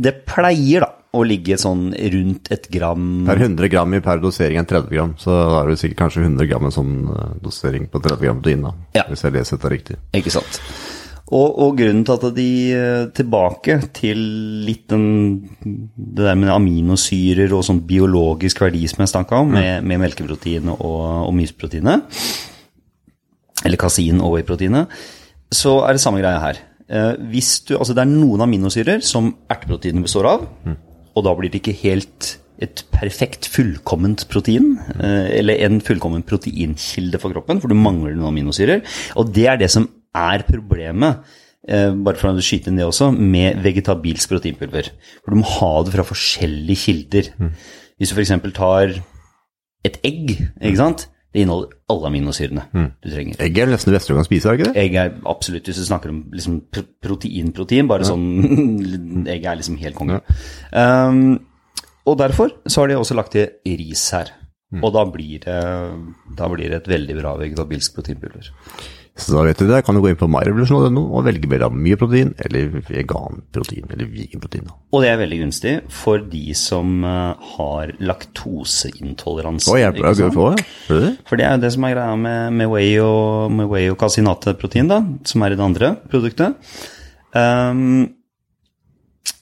det 0.03 0.19
pleier 0.29 0.85
da 0.85 0.91
å 1.17 1.23
ligge 1.25 1.55
sånn 1.57 1.87
rundt 1.97 2.51
et 2.53 2.67
gram 2.69 3.23
Per 3.25 3.39
100 3.41 3.71
gram 3.73 3.95
i 3.97 4.01
per 4.05 4.21
dosering 4.21 4.59
enn 4.61 4.67
30 4.69 4.91
gram, 4.91 5.15
så 5.17 5.33
da 5.33 5.63
er 5.63 5.71
det 5.71 5.79
sikkert 5.81 6.03
kanskje 6.03 6.27
100 6.27 6.49
gram 6.51 6.67
en 6.67 6.75
sånn 6.75 6.93
uh, 7.09 7.23
dosering 7.41 7.89
på 7.89 8.03
30 8.03 8.21
gram 8.21 8.43
protein, 8.43 8.67
da. 8.67 8.75
Ja. 8.99 9.07
Hvis 9.09 9.25
jeg 9.25 9.33
leser 9.33 9.57
dette 9.57 9.73
riktig. 9.73 9.99
Ikke 10.19 10.35
sant. 10.35 10.61
Og, 11.27 11.57
og, 11.59 11.73
grunnen 11.75 12.05
til 12.07 12.15
at 12.15 12.37
de 12.37 12.49
uh, 12.77 13.09
tilbake 13.17 13.81
til 13.97 14.21
litt 14.63 14.85
den, 14.93 15.07
det 15.65 16.21
der 16.21 16.37
med 16.39 16.53
aminosyrer 16.53 17.51
og 17.57 17.65
sånn 17.67 17.81
biologisk 17.89 18.61
verdi 18.63 18.85
som 18.87 19.01
jeg 19.03 19.15
snakka 19.15 19.41
om, 19.41 19.51
mm. 19.51 19.57
med, 19.57 19.89
med 19.89 20.05
melkeproteinet 20.05 20.77
og, 20.77 21.01
og 21.25 21.33
myseproteinet, 21.35 22.21
eller 23.65 23.81
kasin 23.81 24.21
og 24.21 24.37
whey-proteinet, 24.37 25.01
så 25.53 25.79
er 25.87 25.95
det 25.95 26.03
samme 26.03 26.21
greia 26.21 26.41
her. 26.41 26.59
Eh, 26.87 27.13
hvis 27.31 27.59
du, 27.67 27.75
altså 27.77 27.95
det 27.95 28.03
er 28.03 28.11
noen 28.11 28.43
aminosyrer 28.45 29.01
som 29.05 29.33
erteproteinet 29.51 30.05
består 30.05 30.27
av, 30.29 30.45
mm. 30.67 30.77
og 31.15 31.25
da 31.27 31.33
blir 31.35 31.51
det 31.51 31.61
ikke 31.61 31.79
helt 31.83 32.35
et 32.63 32.81
perfekt, 32.89 33.49
fullkomment 33.53 34.23
protein, 34.31 34.77
eh, 34.97 35.27
eller 35.39 35.61
en 35.67 35.81
fullkommen 35.83 36.23
proteinkilde 36.25 37.19
for 37.21 37.35
kroppen, 37.35 37.61
for 37.61 37.69
du 37.69 37.77
mangler 37.77 38.15
noen 38.15 38.31
aminosyrer. 38.31 38.81
Og 39.19 39.29
det 39.35 39.45
er 39.51 39.59
det 39.61 39.69
som 39.73 39.85
er 40.17 40.45
problemet, 40.47 41.19
eh, 41.67 41.91
bare 41.91 42.17
for 42.17 42.31
å 42.31 42.41
skyte 42.41 42.71
inn 42.71 42.79
det 42.79 42.87
også, 42.87 43.11
med 43.13 43.61
vegetabilsk 43.65 44.33
proteinpulver. 44.33 44.89
For 45.21 45.35
du 45.35 45.41
må 45.43 45.51
ha 45.59 45.83
det 45.83 45.93
fra 45.93 46.07
forskjellige 46.07 46.83
kilder. 46.87 47.29
Mm. 47.37 47.53
Hvis 47.99 48.13
du 48.13 48.17
f.eks. 48.17 48.33
tar 48.57 48.97
et 49.85 50.01
egg, 50.07 50.33
ikke 50.57 50.81
sant 50.81 51.07
det 51.35 51.43
inneholder 51.43 51.75
alle 51.91 52.09
aminosyrene 52.09 52.63
mm. 52.71 52.87
du 53.03 53.09
trenger. 53.11 53.41
Egg 53.43 53.59
er 53.59 53.69
nesten 53.69 53.91
det 53.91 53.97
beste 53.97 54.13
du 54.13 54.17
kan 54.17 54.27
spise, 54.27 54.47
er 54.49 54.57
ikke 54.57 54.69
det? 54.69 54.83
Egg 54.85 54.97
er 55.01 55.13
absolutt, 55.27 55.67
hvis 55.67 55.81
du 55.81 55.87
snakker 55.87 56.13
om 56.13 56.23
liksom 56.33 56.61
protein-protein, 57.03 57.89
bare 57.89 58.07
ja. 58.07 58.11
sånn 58.13 59.27
Egg 59.35 59.45
er 59.45 59.59
liksom 59.59 59.77
helt 59.81 59.97
konge. 59.99 60.21
Ja. 60.71 60.87
Um, 61.11 61.39
og 62.07 62.15
derfor 62.21 62.53
så 62.65 62.81
har 62.83 62.91
de 62.91 62.99
også 62.99 63.17
lagt 63.17 63.35
til 63.35 63.77
ris 63.79 64.05
her. 64.15 64.31
Mm. 64.71 64.81
Og 64.83 64.91
da 64.95 65.03
blir, 65.07 65.43
det, 65.43 65.59
da 66.39 66.47
blir 66.51 66.71
det 66.71 66.81
et 66.81 66.89
veldig 66.91 67.15
bra 67.19 67.35
vegetabilsk 67.39 67.95
proteinpulver. 67.95 68.49
Så 69.17 69.33
da 69.33 69.43
vet 69.47 69.57
du 69.57 69.65
det, 69.65 69.81
kan 69.85 69.97
du 69.97 70.01
gå 70.03 70.11
inn 70.11 70.19
på 70.19 70.29
myrevolution.no 70.29 71.03
og 71.17 71.25
velge 71.25 71.59
av 71.65 71.73
mye 71.73 71.97
protein 71.99 72.33
eller 72.45 72.69
veganprotein 72.85 73.87
eller 73.89 74.09
veganprotein. 74.11 74.67
Og 74.93 75.03
det 75.03 75.09
er 75.09 75.21
veldig 75.21 75.39
gunstig 75.41 75.73
for 75.93 76.21
de 76.21 76.43
som 76.57 77.01
uh, 77.05 77.33
har 77.55 77.95
laktoseintoleranse. 77.97 79.71
Å, 79.73 79.79
hjelper 79.81 80.09
deg 80.11 80.27
å 80.27 80.35
få 80.35 80.51
det? 80.53 80.67
det? 80.91 81.13
For 81.29 81.39
det 81.39 81.47
er 81.47 81.57
jo 81.57 81.63
det 81.65 81.73
som 81.73 81.87
er 81.87 81.95
greia 81.95 82.19
med, 82.27 82.59
med 82.61 82.71
whey 82.73 82.93
og, 83.01 83.49
med 83.57 83.71
whey 83.71 83.89
og 83.93 83.97
casinateprotein, 84.01 84.91
da, 84.91 85.01
som 85.27 85.45
er 85.45 85.55
i 85.55 85.59
det 85.59 85.65
andre 85.65 85.93
produktet. 86.11 86.77
Um, 87.33 88.13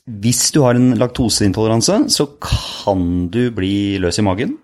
hvis 0.05 0.51
du 0.55 0.61
har 0.63 0.77
en 0.77 0.93
laktoseintoleranse, 1.01 2.05
så 2.13 2.29
kan 2.39 3.25
du 3.33 3.49
bli 3.55 3.97
løs 3.99 4.21
i 4.21 4.25
magen. 4.25 4.55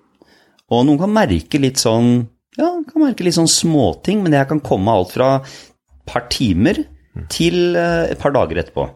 Og 0.72 0.86
noen 0.88 1.02
kan 1.02 1.12
merke 1.12 1.60
litt 1.60 1.82
sånn 1.82 2.30
ja, 2.60 2.72
kan 2.88 3.04
merke 3.04 3.26
litt 3.26 3.38
sånn 3.38 3.50
småting, 3.50 4.24
men 4.24 4.34
det 4.34 4.44
kan 4.50 4.64
komme 4.64 4.92
alt 4.92 5.14
fra 5.16 5.36
et 5.42 6.02
par 6.10 6.26
timer 6.34 6.84
til 7.32 7.78
eh, 7.78 8.12
et 8.12 8.20
par 8.20 8.34
dager 8.36 8.60
etterpå. 8.62 8.88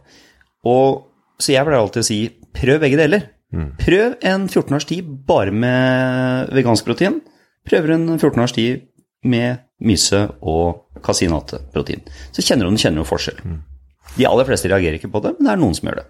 Og, 0.71 1.05
så 1.39 1.53
jeg 1.53 1.67
pleier 1.67 1.81
alltid 1.81 2.03
å 2.03 2.07
si 2.07 2.19
prøv 2.55 2.81
begge 2.83 2.99
deler. 2.99 3.29
Mm. 3.55 3.69
Prøv 3.79 4.17
en 4.25 4.47
14 4.49 4.75
års 4.77 4.87
tid 4.89 5.07
bare 5.27 5.53
med 5.53 6.51
vegansk 6.55 6.87
protein. 6.87 7.21
Prøver 7.67 7.95
en 7.95 8.09
14 8.17 8.43
års 8.43 8.55
tid 8.55 8.83
med 9.25 9.63
myse 9.85 10.21
og 10.45 10.99
kasinateprotein. 11.05 12.03
Så 12.35 12.43
kjenner 12.45 12.69
du 12.69 12.79
kjenner 12.79 13.01
noen 13.01 13.09
forskjell. 13.09 13.39
Mm. 13.43 13.61
De 14.15 14.27
aller 14.29 14.47
fleste 14.47 14.69
reagerer 14.71 14.99
ikke 14.99 15.11
på 15.11 15.21
det, 15.23 15.35
men 15.37 15.47
det 15.47 15.53
er 15.53 15.61
noen 15.61 15.75
som 15.75 15.89
gjør 15.89 16.01
det. 16.01 16.07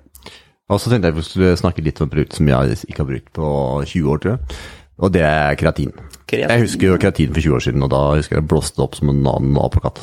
Og 0.73 0.81
så 0.81 0.89
tenkte 0.89 1.11
jeg 1.11 1.17
vi 1.19 1.25
skulle 1.25 1.57
snakke 1.59 1.83
litt 1.85 2.01
om 2.01 2.09
et 2.09 2.15
produkt 2.15 2.37
som 2.37 2.49
jeg 2.49 2.77
ikke 2.89 3.03
har 3.03 3.09
brukt 3.09 3.31
på 3.37 3.49
20 3.85 4.11
år, 4.13 4.21
tror 4.21 4.33
jeg. 4.33 4.59
Og 5.03 5.11
det 5.11 5.23
er 5.27 5.57
kreatin. 5.59 5.91
kreatin. 6.23 6.51
Jeg 6.51 6.63
husker 6.63 6.87
jo 6.87 6.97
kreatin 6.99 7.33
for 7.35 7.43
20 7.43 7.55
år 7.57 7.63
siden, 7.65 7.83
og 7.83 7.91
da 7.91 8.01
husker 8.15 8.37
jeg 8.37 8.45
det 8.45 8.51
blåste 8.51 8.83
opp 8.83 8.95
som 8.95 9.11
en 9.11 9.25
annen 9.27 9.57
apekatt. 9.59 9.99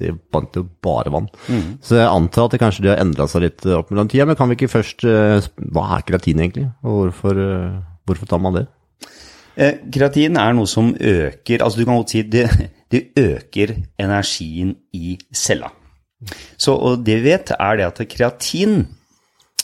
Det 0.00 0.14
vant 0.32 0.56
jo 0.56 0.64
bare 0.84 1.12
vann. 1.12 1.28
Mm. 1.48 1.74
Så 1.84 1.98
jeg 2.00 2.08
antar 2.08 2.48
at 2.48 2.54
det 2.54 2.62
kanskje 2.62 2.86
det 2.86 2.94
har 2.94 3.02
endra 3.04 3.26
seg 3.28 3.44
litt 3.44 3.66
opp 3.76 3.92
mellom 3.92 4.08
tida. 4.08 4.26
Men 4.28 4.38
kan 4.38 4.48
vi 4.48 4.56
ikke 4.56 4.72
først 4.72 5.04
eh, 5.04 5.50
Hva 5.74 5.88
er 5.98 6.06
kreatin 6.08 6.40
egentlig, 6.40 6.70
og 6.80 7.02
hvorfor, 7.02 7.42
eh, 7.44 7.76
hvorfor 8.08 8.30
tar 8.30 8.40
man 8.40 8.56
det? 8.56 8.64
Eh, 9.52 9.84
kreatin 9.92 10.40
er 10.40 10.54
noe 10.56 10.64
som 10.70 10.94
øker 10.96 11.60
Altså 11.60 11.76
du 11.76 11.84
kan 11.84 11.98
godt 11.98 12.14
si 12.14 12.22
det, 12.24 12.46
det 12.92 13.02
øker 13.20 13.74
energien 14.00 14.72
i 14.96 15.18
cella. 15.28 15.68
Så, 16.56 16.72
og 16.72 17.04
det 17.04 17.18
vi 17.20 17.32
vet, 17.34 17.52
er 17.58 17.76
det 17.76 17.88
at 17.90 18.02
kreatin 18.08 18.86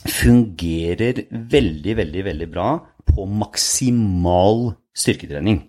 fungerer 0.08 1.24
veldig, 1.30 1.96
veldig, 1.98 2.24
veldig 2.26 2.48
bra 2.52 2.68
på 3.08 3.26
maksimal 3.26 4.72
styrketrening. 4.98 5.62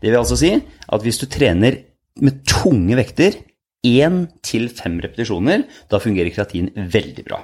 Det 0.00 0.10
vil 0.10 0.20
altså 0.20 0.38
si 0.40 0.52
at 0.56 1.04
hvis 1.04 1.20
du 1.22 1.26
trener 1.30 1.78
med 2.20 2.42
tunge 2.48 2.98
vekter, 2.98 3.38
én 3.86 4.26
til 4.44 4.68
fem 4.76 4.98
repetisjoner, 5.00 5.64
da 5.88 6.00
fungerer 6.02 6.32
kreatin 6.34 6.68
veldig 6.76 7.24
bra. 7.24 7.38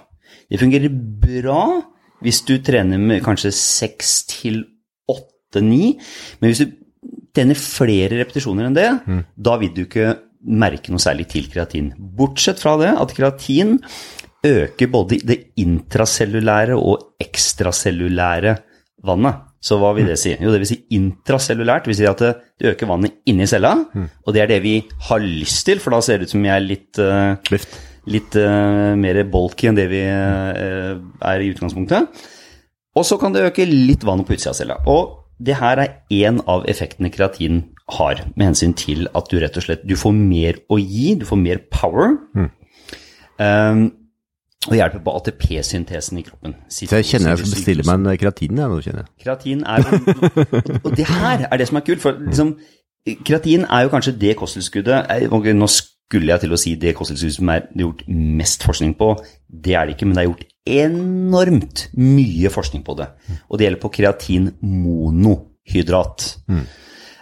Det 0.50 0.60
fungerer 0.60 0.92
bra 0.92 1.62
hvis 2.24 2.42
du 2.48 2.58
trener 2.64 3.00
med 3.00 3.22
kanskje 3.24 3.52
seks 3.56 4.18
til 4.30 4.62
åtte-ni, 5.08 5.96
men 6.40 6.52
hvis 6.52 6.64
du 6.64 6.76
trener 7.36 7.58
flere 7.60 8.20
repetisjoner 8.20 8.68
enn 8.68 8.76
det, 8.76 8.88
mm. 9.06 9.24
da 9.36 9.56
vil 9.60 9.72
du 9.76 9.82
ikke 9.86 10.14
merke 10.46 10.92
noe 10.92 11.02
særlig 11.02 11.26
til 11.32 11.48
kreatin. 11.52 11.90
Bortsett 11.96 12.60
fra 12.62 12.76
det 12.80 12.92
at 12.94 13.12
kreatin 13.16 13.76
øker 14.46 14.90
både 14.92 15.18
det 15.26 15.38
intracellulære 15.58 16.76
og 16.78 17.16
ekstracellulære 17.22 18.54
vannet. 19.08 19.42
Så 19.66 19.78
hva 19.80 19.90
vil 19.96 20.06
det 20.06 20.18
si? 20.20 20.34
Jo, 20.38 20.52
det 20.52 20.60
vil 20.62 20.70
si 20.70 20.78
intracellulært. 20.94 21.86
Det 21.86 21.92
vil 21.92 21.98
si 21.98 22.08
at 22.08 22.22
det 22.22 22.72
øker 22.72 22.90
vannet 22.90 23.18
inni 23.30 23.48
cella, 23.50 23.72
mm. 23.88 24.06
og 24.22 24.36
det 24.36 24.44
er 24.44 24.50
det 24.52 24.62
vi 24.64 24.76
har 25.08 25.22
lyst 25.24 25.64
til, 25.66 25.82
for 25.82 25.96
da 25.96 26.00
ser 26.04 26.20
det 26.20 26.28
ut 26.28 26.34
som 26.36 26.44
vi 26.44 26.52
er 26.52 26.62
litt, 26.62 27.00
uh, 27.02 27.34
litt 28.12 28.38
uh, 28.38 28.94
mer 28.98 29.22
bulky 29.32 29.70
enn 29.70 29.78
det 29.78 29.88
vi 29.90 30.02
uh, 30.06 30.94
er 31.32 31.42
i 31.42 31.50
utgangspunktet. 31.54 32.26
Og 32.96 33.04
så 33.04 33.18
kan 33.20 33.34
det 33.34 33.44
øke 33.48 33.66
litt 33.68 34.06
vann 34.06 34.24
på 34.24 34.36
utsida 34.36 34.54
av 34.54 34.60
cella. 34.60 34.78
Og 34.88 35.16
det 35.42 35.58
her 35.60 35.82
er 35.82 35.96
én 36.14 36.38
av 36.48 36.64
effektene 36.70 37.10
kreatin 37.12 37.64
har, 37.98 38.22
med 38.34 38.52
hensyn 38.52 38.72
til 38.76 39.06
at 39.14 39.28
du 39.30 39.38
rett 39.42 39.58
og 39.58 39.66
slett 39.66 39.84
du 39.86 39.94
får 39.98 40.14
mer 40.16 40.58
å 40.72 40.78
gi, 40.80 41.14
du 41.20 41.26
får 41.28 41.42
mer 41.42 41.60
power. 41.70 42.16
Mm. 42.34 42.48
Um, 43.36 43.82
og 44.66 44.74
hjelper 44.74 45.02
på 45.04 45.12
ATP-syntesen 45.20 46.20
i 46.20 46.24
kroppen. 46.26 46.56
Så 46.68 46.88
jeg 46.90 47.06
kjenner 47.06 47.34
jeg 47.34 47.42
skal 47.42 47.54
bestille 47.54 47.86
meg 47.86 48.00
en 48.00 48.20
kreatin 48.20 48.62
jeg 48.62 48.72
nå, 48.72 48.78
kjenner 48.84 49.04
jeg. 49.04 49.12
Kreatin 49.22 49.62
er 49.66 50.80
Og 50.82 50.96
det 50.96 51.06
her 51.10 51.46
er 51.46 51.60
det 51.60 51.68
som 51.70 51.78
er 51.80 51.86
kult, 51.86 52.02
for 52.02 52.18
liksom 52.18 52.56
Kreatin 53.26 53.62
er 53.70 53.84
jo 53.84 53.92
kanskje 53.92 54.16
det 54.18 54.32
kosttilskuddet 54.40 55.28
Nå 55.54 55.68
skulle 55.70 56.32
jeg 56.32 56.42
til 56.42 56.54
å 56.54 56.58
si 56.58 56.74
det 56.80 56.96
kosttilskuddet 56.98 57.38
som 57.38 57.52
er 57.54 57.68
gjort 57.78 58.02
mest 58.10 58.66
forskning 58.66 58.96
på. 58.98 59.12
Det 59.46 59.74
er 59.74 59.86
det 59.86 59.96
ikke, 59.96 60.08
men 60.08 60.18
det 60.18 60.24
er 60.24 60.28
gjort 60.30 60.46
enormt 60.66 61.86
mye 61.98 62.50
forskning 62.50 62.82
på 62.86 62.96
det. 62.98 63.08
Og 63.48 63.58
det 63.58 63.66
gjelder 63.66 63.82
på 63.82 63.92
kreatin 63.94 64.50
monohydrat. 64.62 66.28
Mm. 66.50 66.64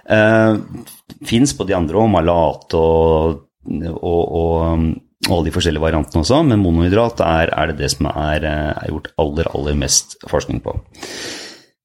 Uh, 0.05 0.85
Fins 1.25 1.53
på 1.57 1.65
de 1.69 1.77
andre 1.77 2.01
òg, 2.01 2.11
malat 2.13 2.77
og, 2.77 3.41
og 3.69 4.23
og 4.41 4.89
alle 5.31 5.47
de 5.47 5.55
forskjellige 5.55 5.85
variantene 5.85 6.23
også, 6.23 6.43
men 6.47 6.63
monohydrat 6.63 7.23
er, 7.25 7.53
er 7.55 7.71
det 7.71 7.79
det 7.81 7.91
som 7.95 8.09
er, 8.11 8.45
eh, 8.45 8.71
er, 8.75 8.93
gjort 8.93 9.11
aller, 9.23 9.51
aller 9.57 9.79
mest 9.79 10.19
forskning 10.31 10.61
på. 10.65 10.77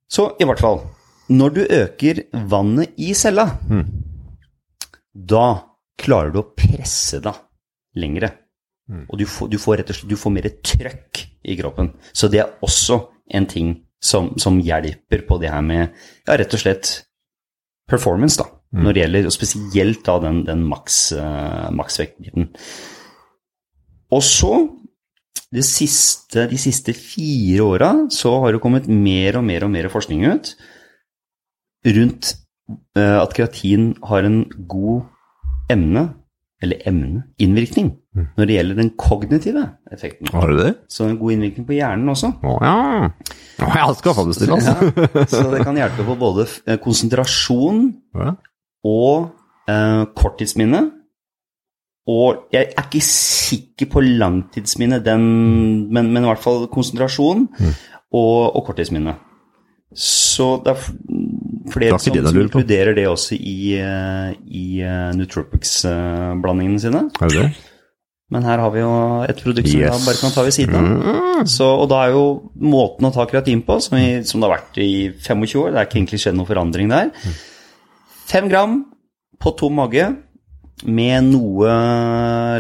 Så 0.10 0.32
i 0.42 0.48
hvert 0.50 0.64
fall 0.64 0.82
Når 1.30 1.52
du 1.54 1.60
øker 1.62 2.24
vannet 2.50 2.96
i 2.98 3.12
cella, 3.14 3.44
mm. 3.70 3.84
da 5.14 5.62
klarer 6.02 6.32
du 6.34 6.40
å 6.42 6.48
presse 6.58 7.20
deg 7.22 7.38
lengre. 8.02 8.32
Mm. 8.90 9.04
Og 9.06 9.20
du 9.20 9.28
får, 9.30 9.52
du 9.54 9.60
får, 9.62 9.84
og 9.84 9.94
slett 9.94 10.10
du 10.10 10.18
får 10.18 10.34
mer 10.34 10.48
trøkk 10.66 11.22
i 11.46 11.58
kroppen. 11.60 11.92
Så 12.10 12.32
det 12.34 12.42
er 12.42 12.56
også 12.66 12.98
en 13.30 13.46
ting 13.46 13.76
som, 14.02 14.32
som 14.42 14.58
hjelper 14.58 15.22
på 15.28 15.38
det 15.38 15.52
her 15.54 15.62
med 15.62 15.84
ja, 15.86 16.34
rett 16.34 16.58
og 16.58 16.64
slett 16.64 16.96
performance, 17.90 18.42
da. 18.42 18.50
Når 18.70 18.94
det 18.94 19.02
gjelder, 19.02 19.28
og 19.30 19.34
spesielt 19.34 20.02
da 20.06 20.20
den, 20.22 20.44
den 20.46 20.66
maks, 20.70 20.98
uh, 21.18 21.70
maksvektbiten. 21.74 22.52
Og 24.16 24.24
så, 24.26 24.54
de 25.54 25.64
siste, 25.66 26.48
de 26.50 26.58
siste 26.62 26.94
fire 26.98 27.66
åra, 27.66 27.94
så 28.14 28.36
har 28.44 28.56
det 28.56 28.62
kommet 28.64 28.90
mer 28.90 29.40
og 29.40 29.46
mer 29.46 29.66
og 29.68 29.74
mer 29.74 29.90
forskning 29.94 30.26
ut 30.30 30.54
rundt 31.88 32.34
uh, 32.98 33.22
at 33.22 33.34
kreatin 33.38 33.94
har 34.10 34.26
en 34.28 34.42
god 34.70 35.06
emne, 35.72 36.10
eller 36.60 36.82
emne, 36.90 37.22
innvirkning, 37.40 37.94
når 38.36 38.50
det 38.50 38.56
gjelder 38.58 38.80
den 38.82 38.90
kognitive 39.00 39.62
effekten. 39.94 40.28
Har 40.34 40.52
du 40.52 40.58
det? 40.60 40.74
Så 40.92 41.06
en 41.08 41.20
god 41.22 41.38
innvirkning 41.38 41.68
på 41.70 41.78
hjernen 41.78 42.12
også. 42.12 42.34
Å 42.44 42.56
ja. 42.66 42.74
Å, 43.64 43.70
jeg 43.78 43.98
skal 44.02 44.18
få 44.18 44.26
bestille, 44.28 44.58
altså. 44.58 44.90
Ja, 45.16 45.24
så 45.32 45.46
det 45.54 45.62
kan 45.64 45.80
hjelpe 45.80 46.04
på 46.08 46.18
både 46.20 46.50
eh, 46.66 46.80
konsentrasjon 46.84 47.86
og 48.90 49.30
eh, 49.72 50.04
korttidsminne. 50.20 50.84
Og 52.10 52.50
jeg 52.54 52.72
er 52.74 52.86
ikke 52.88 53.02
sikker 53.06 53.90
på 53.92 54.02
langtidsminnet, 54.02 55.06
men, 55.20 56.12
men 56.14 56.24
i 56.24 56.30
hvert 56.30 56.42
fall 56.42 56.68
konsentrasjon 56.74 57.48
og, 57.60 58.56
og 58.56 58.62
korttidsminne. 58.66 59.14
Så 59.94 60.60
det 60.66 60.76
er 60.76 60.84
flere 60.84 60.94
Det 61.66 61.74
flere 61.74 62.00
som, 62.00 62.14
det 62.14 62.30
som 62.30 62.42
inkluderer 62.44 62.96
det 62.98 63.08
også 63.10 63.38
i, 63.38 63.74
eh, 63.82 64.36
i 64.46 64.66
uh, 64.86 65.10
Nootropics-blandingene 65.18 66.82
sine. 66.82 67.04
Er 67.22 67.34
det 67.34 67.44
det? 67.44 67.50
Men 68.30 68.46
her 68.46 68.62
har 68.62 68.70
vi 68.70 68.84
jo 68.84 68.92
et 69.26 69.40
produkt 69.42 69.66
som 69.66 69.80
vi 69.80 69.86
Yes. 69.88 70.06
bare 70.06 70.20
kan 70.22 70.34
ta 70.36 70.44
ved 70.46 70.54
siden 70.54 70.76
av. 70.78 70.86
Mm. 70.86 71.48
Så, 71.50 71.66
og 71.66 71.88
da 71.90 72.04
er 72.06 72.14
jo 72.14 72.52
måten 72.62 73.08
å 73.10 73.14
ta 73.14 73.26
kreatin 73.26 73.64
på, 73.66 73.80
som, 73.82 73.98
vi, 73.98 74.22
som 74.24 74.38
det 74.42 74.50
har 74.50 74.60
vært 74.60 74.78
i 74.78 75.10
25 75.18 75.64
år, 75.64 75.72
det 75.74 75.80
er 75.82 75.88
ikke 75.90 75.98
egentlig 75.98 76.20
skjedd 76.22 76.38
noen 76.38 76.50
forandring 76.50 76.92
der. 76.94 77.10
Fem 78.30 78.50
gram 78.52 78.84
på 79.42 79.56
tom 79.58 79.80
mage 79.82 80.06
med 80.88 81.30
noe 81.32 81.72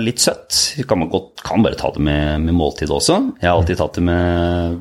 litt 0.03 0.19
søtt. 0.23 0.83
Kan 0.87 1.03
man 1.03 1.11
godt, 1.11 1.39
kan 1.45 1.63
bare 1.63 1.79
ta 1.79 1.91
det 1.95 2.03
med, 2.03 2.41
med 2.47 2.57
måltid 2.57 2.91
også. 2.91 3.19
Jeg 3.39 3.47
har 3.49 3.57
alltid 3.57 3.79
tatt 3.79 3.99
det 3.99 4.05
med 4.09 4.79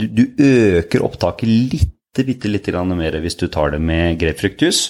Du, 0.00 0.06
du 0.10 0.24
øker 0.42 1.04
opptaket 1.06 1.48
litt, 1.48 1.92
bitte 2.16 2.48
lite 2.48 2.72
grann 2.72 2.94
mer 2.96 3.18
hvis 3.20 3.36
du 3.36 3.46
tar 3.52 3.74
det 3.74 3.80
med 3.84 4.16
grapefruktjus. 4.20 4.86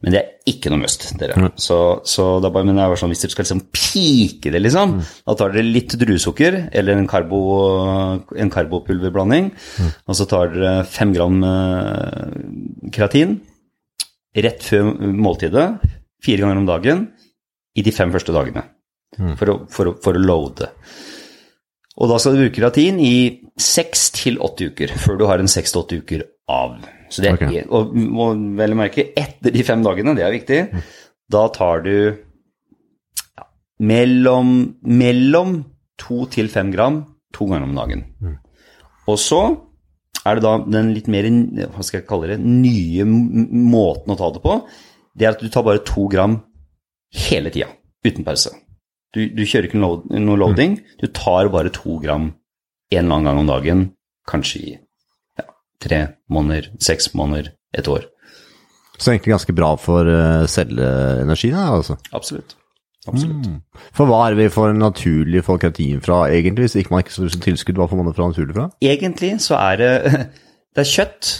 Men 0.00 0.14
det 0.14 0.20
er 0.20 0.48
ikke 0.48 0.70
noe 0.72 0.80
must, 0.80 1.02
dere. 1.20 1.50
Så, 1.60 1.76
så 2.08 2.24
det 2.40 2.48
er 2.48 2.54
bare, 2.54 2.66
men 2.66 2.78
det 2.78 2.86
er 2.86 2.96
sånn, 2.96 3.12
hvis 3.12 3.20
dere 3.20 3.34
skal 3.34 3.44
liksom 3.44 3.60
pike 3.76 4.52
det, 4.54 4.62
liksom, 4.64 4.94
da 5.28 5.34
tar 5.36 5.52
dere 5.52 5.66
litt 5.66 5.92
druesukker 6.00 6.56
eller 6.72 6.96
en, 6.96 7.08
karbo, 7.10 7.40
en 8.32 8.52
karbopulverblanding, 8.54 9.50
og 10.08 10.16
så 10.16 10.26
tar 10.30 10.54
dere 10.54 10.72
fem 10.88 11.12
gram 11.12 11.36
eh, 11.44 12.88
kreatin 12.96 13.36
rett 14.40 14.64
før 14.64 14.88
måltidet, 15.20 15.68
fire 16.24 16.44
ganger 16.44 16.60
om 16.60 16.68
dagen, 16.68 17.06
i 17.76 17.84
de 17.86 17.94
fem 17.94 18.12
første 18.12 18.34
dagene, 18.34 18.64
for, 19.38 19.52
å, 19.52 19.56
for, 19.70 19.92
å, 19.92 19.96
for 20.02 20.18
å 20.18 20.22
loade. 20.22 20.70
Og 22.00 22.08
da 22.10 22.16
skal 22.20 22.36
du 22.36 22.44
bruke 22.44 22.56
kreatin 22.56 23.00
i 23.02 23.14
seks 23.60 24.08
til 24.16 24.40
åtte 24.42 24.70
uker, 24.70 24.94
før 25.00 25.20
du 25.20 25.26
har 25.28 25.42
en 25.42 25.50
seks 25.50 25.74
til 25.74 25.82
åtte 25.82 26.00
uker 26.00 26.24
av. 26.50 26.78
Så 27.10 27.22
det 27.22 27.32
er, 27.32 27.38
okay. 27.38 27.64
og, 27.66 27.94
og 27.94 28.42
vel 28.58 28.74
å 28.74 28.78
merke, 28.78 29.10
etter 29.18 29.54
de 29.54 29.64
fem 29.66 29.82
dagene, 29.84 30.14
det 30.16 30.24
er 30.26 30.34
viktig, 30.34 30.60
da 31.30 31.46
tar 31.54 31.82
du 31.84 31.94
ja, 31.94 33.48
mellom, 33.86 34.54
mellom 34.86 35.58
to 36.00 36.24
til 36.32 36.48
fem 36.52 36.70
gram 36.72 37.02
to 37.34 37.46
ganger 37.50 37.68
om 37.68 37.76
dagen. 37.76 38.06
Og 39.10 39.18
så 39.20 39.42
er 40.26 40.36
det 40.36 40.44
da 40.44 40.54
den 40.64 40.92
litt 40.94 41.08
mer, 41.10 41.28
hva 41.72 41.84
skal 41.84 42.00
jeg 42.00 42.08
kalle 42.08 42.32
det, 42.32 42.40
nye 42.44 43.06
måten 43.06 44.12
å 44.12 44.18
ta 44.18 44.30
det 44.34 44.42
på. 44.44 44.56
Det 45.18 45.26
er 45.26 45.34
at 45.34 45.42
du 45.42 45.50
tar 45.50 45.66
bare 45.66 45.82
to 45.86 46.06
gram 46.10 46.40
hele 47.26 47.50
tida, 47.50 47.70
uten 48.06 48.26
pause. 48.26 48.52
Du, 49.14 49.24
du 49.34 49.42
kjører 49.42 49.66
ikke 49.66 49.80
noe, 49.80 50.02
load, 50.06 50.20
noe 50.22 50.38
loading, 50.38 50.78
du 51.00 51.08
tar 51.14 51.50
bare 51.50 51.72
to 51.74 51.98
gram 52.02 52.30
en 52.90 53.02
eller 53.04 53.16
annen 53.16 53.26
gang 53.26 53.40
om 53.42 53.50
dagen, 53.50 53.82
kanskje 54.30 54.60
i 54.62 54.70
ja, 54.76 55.46
tre 55.82 56.00
måneder, 56.30 56.70
seks 56.82 57.10
måneder, 57.18 57.52
et 57.74 57.90
år. 57.90 58.06
Så 59.00 59.12
egentlig 59.12 59.34
ganske 59.34 59.54
bra 59.56 59.74
for 59.80 60.08
celleenergi, 60.50 61.52
da, 61.54 61.68
altså. 61.78 61.96
Absolutt. 62.12 62.56
Absolutt. 63.08 63.46
For 63.96 64.10
hva 64.10 64.26
er 64.26 64.34
det 64.34 64.44
vi 64.44 64.52
får 64.52 64.74
naturlig 64.76 65.40
for 65.46 65.60
kreatin 65.60 66.02
fra, 66.04 66.26
egentlig? 66.28 66.68
Hvis 66.68 66.76
ikke 66.82 66.92
man 66.92 67.04
ikke 67.04 67.14
får 67.16 67.38
tilskudd, 67.46 67.80
hva 67.80 67.88
får 67.88 68.00
man 68.00 68.10
det 68.10 68.16
fra 68.18 68.28
naturlig 68.28 68.56
fra? 68.58 68.66
Egentlig 68.84 69.32
så 69.40 69.56
er 69.56 69.80
det, 69.80 69.92
det 70.76 70.84
er 70.84 70.90
kjøtt, 70.90 71.30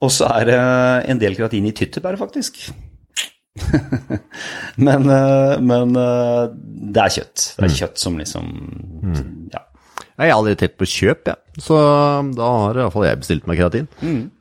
og 0.00 0.14
så 0.14 0.30
er 0.38 0.48
det 0.48 0.60
en 1.12 1.20
del 1.20 1.36
kreatin 1.36 1.68
i 1.68 1.74
tyttebær, 1.76 2.16
faktisk. 2.20 2.70
men, 4.88 5.08
eh, 5.12 5.54
men 5.60 5.96
eh, 5.96 6.44
det 6.94 7.04
er 7.04 7.14
kjøtt. 7.18 7.46
Det 7.58 7.66
er 7.68 7.74
kjøtt 7.82 8.04
som 8.04 8.18
liksom 8.20 8.52
Ja. 9.54 9.64
Jeg 10.18 10.32
har 10.32 10.40
aldri 10.40 10.56
tett 10.58 10.74
på 10.74 10.86
kjøp, 10.90 11.28
jeg. 11.30 11.62
Så 11.62 11.76
da 12.34 12.46
har 12.64 12.74
i 12.74 12.82
hvert 12.82 12.94
fall 12.96 13.04
jeg 13.06 13.20
bestilt 13.20 13.44
meg 13.46 13.60
kreatin. 13.60 13.86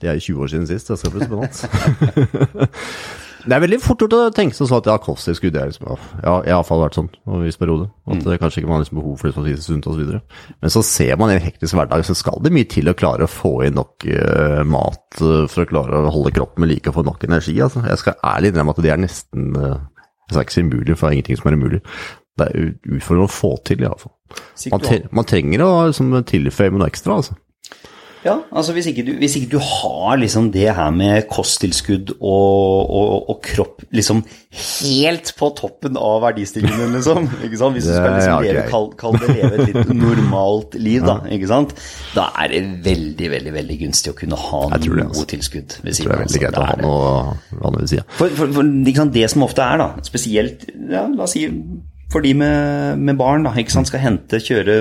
Det 0.01 0.09
er 0.09 0.17
20 0.17 0.41
år 0.41 0.49
siden 0.49 0.65
sist, 0.65 0.89
det 0.89 0.97
skal 0.97 1.13
bli 1.13 1.27
spennende. 1.27 2.67
det 3.47 3.55
er 3.55 3.61
veldig 3.63 3.77
fort 3.79 4.01
gjort 4.03 4.13
å 4.17 4.19
tenke 4.35 4.55
seg 4.55 4.67
sånn 4.67 4.81
at 4.81 4.89
ja, 4.89 4.95
kosttilskudd 5.01 5.55
er 5.55 5.69
liksom, 5.69 5.87
ja, 5.87 5.95
jeg 6.19 6.27
har 6.27 6.41
i 6.43 6.51
hvert 6.51 6.67
fall 6.67 6.81
vært 6.83 6.97
sånn 6.97 7.09
over 7.23 7.39
en 7.39 7.47
viss 7.47 7.59
periode. 7.59 7.87
At 8.11 8.23
det 8.25 8.37
kanskje 8.41 8.61
ikke 8.61 8.69
man 8.69 8.77
har 8.77 8.83
liksom 8.83 8.99
behov 8.99 9.21
for 9.21 9.47
det 9.47 9.55
som 9.55 9.65
sunt 9.65 9.87
så 9.87 9.95
videre. 9.95 10.21
Men 10.63 10.73
så 10.73 10.83
ser 10.85 11.19
man 11.21 11.31
i 11.31 11.37
en 11.37 11.45
hektisk 11.45 11.77
hverdag, 11.77 12.03
så 12.07 12.15
skal 12.17 12.43
det 12.43 12.51
mye 12.55 12.67
til 12.71 12.91
å 12.91 12.95
klare 12.97 13.27
å 13.27 13.31
få 13.31 13.53
inn 13.67 13.77
nok 13.79 14.07
uh, 14.11 14.61
mat 14.67 15.21
uh, 15.21 15.45
for 15.47 15.63
å 15.63 15.69
klare 15.69 16.03
å 16.03 16.13
holde 16.13 16.35
kroppen 16.35 16.65
med 16.65 16.73
like 16.73 16.91
og 16.91 16.99
få 16.99 17.05
nok 17.07 17.23
energi. 17.29 17.55
Altså. 17.63 17.85
Jeg 17.87 18.03
skal 18.03 18.19
ærlig 18.33 18.51
innrømme 18.51 18.75
at 18.75 18.83
det 18.83 18.93
er 18.93 19.03
nesten 19.05 19.49
uh, 19.55 19.75
Jeg 20.27 20.35
skal 20.35 20.45
ikke 20.45 20.57
si 20.57 20.67
umulig, 20.67 20.93
for 20.93 21.07
det 21.07 21.09
er 21.09 21.19
ingenting 21.21 21.41
som 21.41 21.51
er 21.51 21.59
umulig. 21.61 21.83
Det 22.37 22.51
er 22.51 22.71
utfordrende 22.97 23.29
å 23.29 23.33
få 23.33 23.55
til, 23.65 23.87
iallfall. 23.87 24.13
Man, 24.73 24.83
tre 24.83 25.01
man 25.15 25.27
trenger 25.29 25.63
å 25.63 25.73
liksom, 25.87 26.11
tilføye 26.27 26.75
noe 26.75 26.91
ekstra, 26.91 27.21
altså. 27.21 27.37
Ja, 28.25 28.33
altså 28.51 28.73
hvis 28.73 28.87
ikke, 28.89 29.03
du, 29.05 29.11
hvis 29.21 29.35
ikke 29.37 29.51
du 29.51 29.57
har 29.61 30.17
liksom 30.19 30.49
det 30.53 30.67
her 30.75 30.89
med 30.95 31.27
kosttilskudd 31.29 32.15
og, 32.17 32.89
og, 32.89 33.29
og 33.29 33.39
kropp 33.45 33.83
liksom 33.93 34.23
helt 34.57 35.31
på 35.37 35.49
toppen 35.57 35.99
av 36.01 36.23
verdistigningen, 36.25 36.95
liksom. 36.95 37.27
Ikke 37.45 37.59
sant? 37.59 37.77
Hvis 37.77 37.87
du 37.87 37.93
skal 37.93 38.15
liksom 38.15 38.45
leve, 38.45 38.63
kall, 38.71 38.87
kall 38.99 39.17
det 39.21 39.35
leve 39.35 39.51
et 39.61 39.73
litt 39.73 39.91
normalt 40.05 40.77
liv, 40.81 41.05
da. 41.05 41.19
ikke 41.33 41.49
sant? 41.51 41.75
Da 42.15 42.29
er 42.43 42.55
det 42.55 42.63
veldig, 42.87 43.29
veldig 43.35 43.53
veldig 43.57 43.77
gunstig 43.83 44.13
å 44.13 44.17
kunne 44.17 44.39
ha 44.47 44.63
noe 44.65 44.81
tror 44.81 45.01
det, 45.01 45.09
altså. 45.11 45.27
tilskudd 45.33 45.77
ved 45.83 45.91
Det 45.91 46.07
er 46.07 46.23
veldig 46.23 46.41
greit 46.45 46.57
å 46.57 46.65
ha 46.65 46.79
noe, 46.81 47.11
noe 47.59 47.75
ved 47.77 47.91
sida. 47.93 48.07
For, 48.17 48.33
for, 48.39 48.55
for 48.57 48.73
sant, 48.97 49.13
det 49.13 49.29
som 49.33 49.45
ofte 49.45 49.67
er, 49.67 49.83
da, 49.83 50.07
spesielt 50.07 50.65
ja, 50.73 51.05
la 51.05 51.27
oss 51.27 51.37
si 51.37 51.45
for 52.11 52.23
de 52.23 52.31
med, 52.39 52.99
med 53.03 53.17
barn, 53.19 53.43
da, 53.43 53.51
ikke 53.59 53.73
sant, 53.73 53.89
skal 53.89 53.99
hente, 53.99 54.39
kjøre 54.39 54.75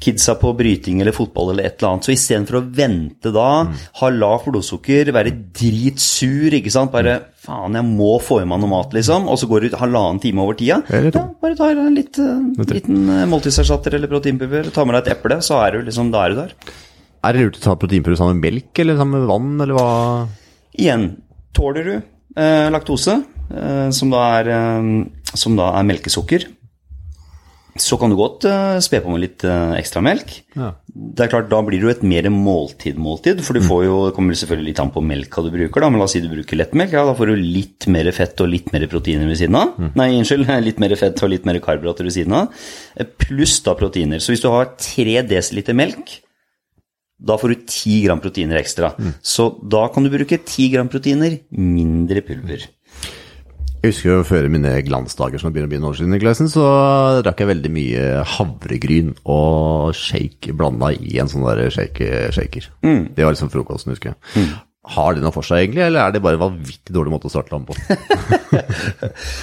kidsa 0.00 0.34
på 0.40 0.52
bryting 0.56 1.02
eller 1.02 1.14
fotball 1.16 1.52
eller 1.52 1.68
et 1.68 1.76
eller 1.78 1.92
annet, 1.92 2.08
så 2.08 2.14
istedenfor 2.14 2.58
å 2.60 2.64
vente 2.80 3.32
da, 3.34 3.48
ha 4.00 4.10
lavt 4.14 4.48
blodsukker, 4.50 5.12
være 5.14 5.34
dritsur, 5.56 6.56
ikke 6.56 6.72
sant, 6.72 6.92
bare 6.94 7.18
faen, 7.40 7.76
jeg 7.78 7.86
må 7.88 8.14
få 8.24 8.40
i 8.42 8.48
meg 8.48 8.62
noe 8.62 8.72
mat, 8.72 8.94
liksom, 8.96 9.28
og 9.30 9.40
så 9.40 9.48
går 9.50 9.66
det 9.66 9.80
halvannen 9.80 10.20
time 10.22 10.44
over 10.44 10.58
tida, 10.58 10.80
ja, 10.90 11.24
bare 11.42 11.58
ta 11.58 11.70
en 11.72 11.96
litt, 11.96 12.20
eh, 12.20 12.70
liten 12.74 13.02
eh, 13.08 13.26
måltidserstatter 13.30 13.98
eller 13.98 14.10
proteinpulver, 14.12 14.70
ta 14.74 14.86
med 14.86 14.98
deg 14.98 15.10
et 15.10 15.18
eple, 15.18 15.40
så 15.44 15.60
er 15.64 15.76
du 15.76 15.88
liksom, 15.88 16.12
da 16.14 16.24
er 16.24 16.34
du 16.34 16.40
der. 16.42 16.54
Er 17.20 17.36
det 17.36 17.42
lurt 17.44 17.58
å 17.60 17.66
ta 17.66 17.76
proteinpulver 17.76 18.20
sammen 18.20 18.38
med 18.38 18.46
melk, 18.48 18.72
eller 18.80 18.96
sammen 19.00 19.20
med 19.20 19.28
vann, 19.28 19.52
eller 19.60 19.76
hva? 19.76 19.90
Igjen, 20.80 21.10
tåler 21.56 21.84
du 21.84 21.94
eh, 21.96 22.68
laktose, 22.72 23.18
eh, 23.52 23.90
som, 23.96 24.12
da 24.12 24.24
er, 24.38 24.50
eh, 24.54 25.34
som 25.34 25.58
da 25.58 25.74
er 25.76 25.88
melkesukker, 25.90 26.48
så 27.78 27.96
kan 28.00 28.10
du 28.10 28.16
godt 28.18 28.44
eh, 28.48 28.78
spe 28.82 28.98
på 29.04 29.12
med 29.12 29.22
litt 29.22 29.44
eh, 29.46 29.74
ekstra 29.78 30.02
melk. 30.02 30.32
Ja. 30.58 30.72
Det 30.90 31.24
er 31.24 31.30
klart, 31.30 31.50
Da 31.52 31.60
blir 31.62 31.78
det 31.78 31.86
jo 31.86 31.92
et 31.92 32.06
mer 32.06 32.26
måltid-måltid, 32.34 33.42
for 33.46 33.54
du 33.54 33.62
får 33.62 33.84
jo, 33.86 33.98
det 34.08 34.14
kommer 34.16 34.38
selvfølgelig 34.38 34.72
litt 34.72 34.82
an 34.82 34.90
på 34.94 35.02
melka 35.04 35.44
du 35.44 35.52
bruker, 35.54 35.84
da, 35.84 35.90
men 35.92 36.02
la 36.02 36.08
oss 36.08 36.16
si 36.16 36.22
du 36.24 36.30
bruker 36.32 36.58
lettmelk, 36.58 36.96
ja, 36.96 37.04
da 37.06 37.14
får 37.18 37.30
du 37.30 37.44
litt 37.44 37.86
mer 37.92 38.10
fett 38.16 38.42
og 38.42 38.50
litt 38.50 38.72
mer 38.74 38.88
proteiner 38.90 39.30
ved 39.30 39.38
siden 39.38 39.60
av. 39.60 39.76
Nei, 40.00 40.08
unnskyld, 40.18 40.50
litt 40.68 40.82
mer 40.82 40.96
fett 40.98 41.22
og 41.22 41.32
litt 41.34 41.46
mer 41.48 41.60
karbohydrater 41.62 42.08
ved 42.08 42.16
siden 42.16 42.36
av, 42.40 42.66
eh, 42.96 43.12
pluss 43.26 43.60
da 43.66 43.76
proteiner. 43.78 44.22
Så 44.22 44.34
hvis 44.34 44.42
du 44.42 44.50
har 44.50 44.74
3 44.80 45.22
dl 45.30 45.72
melk, 45.78 46.18
da 47.20 47.36
får 47.36 47.52
du 47.52 47.56
10 47.68 47.96
gram 48.06 48.20
proteiner 48.22 48.56
ekstra. 48.56 48.94
Så 49.20 49.50
da 49.68 49.84
kan 49.92 50.06
du 50.06 50.10
bruke 50.12 50.38
10 50.40 50.70
gram 50.72 50.88
proteiner, 50.88 51.36
mindre 51.52 52.22
pulver. 52.24 52.64
Jeg 53.80 53.94
husker 53.94 54.10
jo 54.10 54.24
før 54.28 54.44
mine 54.52 54.74
glansdager 54.84 55.40
som 55.40 55.54
begynner 55.54 55.70
å 55.70 55.72
bli 55.72 55.78
noen 55.80 55.94
år 55.94 55.96
siden, 55.96 56.12
Nikolajsen, 56.12 56.50
så 56.52 56.64
drakk 57.24 57.38
jeg 57.40 57.48
veldig 57.48 57.70
mye 57.72 58.02
havregryn 58.36 59.14
og 59.24 59.94
shake 59.96 60.52
blanda 60.52 60.90
i 60.92 61.16
en 61.22 61.30
sånn 61.32 61.46
der 61.48 61.72
shake, 61.72 62.28
shaker. 62.36 62.68
Det 62.84 63.24
var 63.24 63.32
liksom 63.32 63.48
frokosten, 63.52 63.94
husker 63.94 64.12
jeg. 64.12 64.18
Har 64.90 65.14
det 65.16 65.22
noe 65.24 65.32
for 65.32 65.46
seg, 65.46 65.62
egentlig, 65.62 65.84
eller 65.86 66.00
er 66.02 66.10
det 66.12 66.22
bare 66.24 66.34
en 66.36 66.42
vanvittig 66.42 66.92
dårlig 66.92 67.12
måte 67.12 67.26
å 67.28 67.30
starte 67.32 67.50
dagen 67.54 67.68
på? 67.68 67.74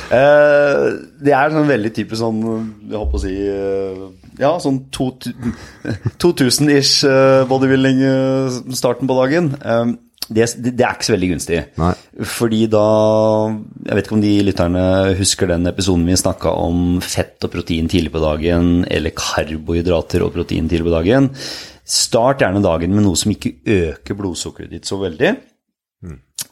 Eh, 0.07 0.85
det 1.23 1.33
er 1.35 1.51
sånn 1.51 1.69
veldig 1.69 1.91
typisk 1.95 2.19
sånn, 2.19 2.39
jeg 2.87 2.97
håper 2.97 3.17
å 3.17 3.21
si 3.21 3.33
eh, 3.47 3.97
Ja, 4.39 4.59
sånn 4.63 4.79
2000-ish 4.95 7.03
eh, 7.07 7.45
bodybuilding 7.47 7.97
eh, 8.07 8.49
starten 8.75 9.07
på 9.09 9.15
dagen. 9.19 9.45
Eh, 9.59 9.85
det, 10.27 10.47
det 10.59 10.83
er 10.83 10.95
ikke 10.95 11.07
så 11.07 11.13
veldig 11.15 11.29
gunstig. 11.31 11.59
Nei. 11.79 11.93
Fordi 12.27 12.61
da 12.71 12.85
Jeg 13.87 13.95
vet 13.95 14.07
ikke 14.07 14.17
om 14.17 14.23
de 14.23 14.33
lytterne 14.43 14.83
husker 15.19 15.51
den 15.51 15.69
episoden 15.71 16.03
vi 16.09 16.17
snakka 16.19 16.51
om 16.59 16.99
fett 17.03 17.47
og 17.47 17.53
protein 17.53 17.87
tidlig 17.91 18.11
på 18.15 18.23
dagen, 18.23 18.81
eller 18.91 19.15
karbohydrater 19.15 20.25
og 20.25 20.33
protein 20.35 20.67
tidlig 20.67 20.89
på 20.89 20.95
dagen. 20.97 21.31
Start 21.87 22.43
gjerne 22.43 22.63
dagen 22.65 22.95
med 22.95 23.05
noe 23.07 23.19
som 23.19 23.31
ikke 23.31 23.55
øker 23.77 24.19
blodsukkeret 24.19 24.75
ditt 24.75 24.89
så 24.89 24.99
veldig. 24.99 25.37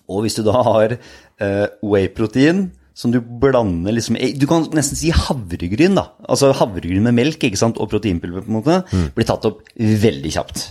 Og 0.05 0.25
hvis 0.25 0.37
du 0.37 0.43
da 0.45 0.61
har 0.65 0.95
uh, 0.95 1.67
whey-protein 1.83 2.67
som 2.95 3.11
du 3.11 3.17
blander 3.19 3.91
liksom 3.91 4.15
eh, 4.15 4.31
Du 4.39 4.45
kan 4.47 4.69
nesten 4.71 4.95
si 4.95 5.09
havregryn, 5.11 5.97
da. 5.97 6.07
Altså 6.31 6.53
havregryn 6.55 7.03
med 7.03 7.17
melk 7.17 7.43
ikke 7.43 7.59
sant? 7.59 7.79
og 7.81 7.89
proteinpulver, 7.91 8.45
på 8.45 8.53
en 8.53 8.59
måte, 8.61 8.77
blir 9.17 9.27
tatt 9.27 9.47
opp 9.49 9.65
veldig 9.75 10.31
kjapt. 10.31 10.61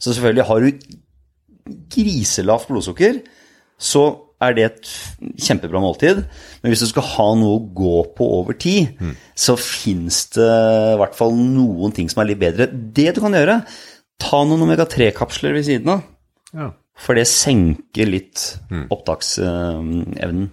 Så 0.00 0.14
selvfølgelig 0.14 0.46
har 0.48 0.64
du 0.64 0.86
griselavt 1.64 2.68
blodsukker, 2.70 3.22
så 3.80 4.04
er 4.44 4.54
det 4.56 4.64
et 4.66 4.92
kjempebra 5.40 5.80
måltid. 5.80 6.22
Men 6.62 6.72
hvis 6.72 6.82
du 6.84 6.88
skal 6.90 7.06
ha 7.14 7.26
noe 7.38 7.58
å 7.58 7.64
gå 7.76 7.96
på 8.18 8.28
over 8.40 8.56
tid, 8.60 9.00
så 9.38 9.56
fins 9.60 10.24
det 10.36 10.48
i 10.48 10.98
hvert 11.00 11.16
fall 11.16 11.36
noen 11.38 11.94
ting 11.96 12.10
som 12.12 12.22
er 12.22 12.32
litt 12.32 12.42
bedre. 12.42 12.68
Det 12.68 13.14
du 13.16 13.22
kan 13.24 13.36
gjøre, 13.36 13.60
ta 14.20 14.42
noen 14.46 14.66
omega-3-kapsler 14.66 15.56
ved 15.56 15.68
siden 15.68 15.94
av. 15.96 16.04
Ja. 16.54 16.72
For 17.00 17.18
det 17.18 17.26
senker 17.26 18.10
litt 18.10 18.42
opptaksevnen. 18.92 20.50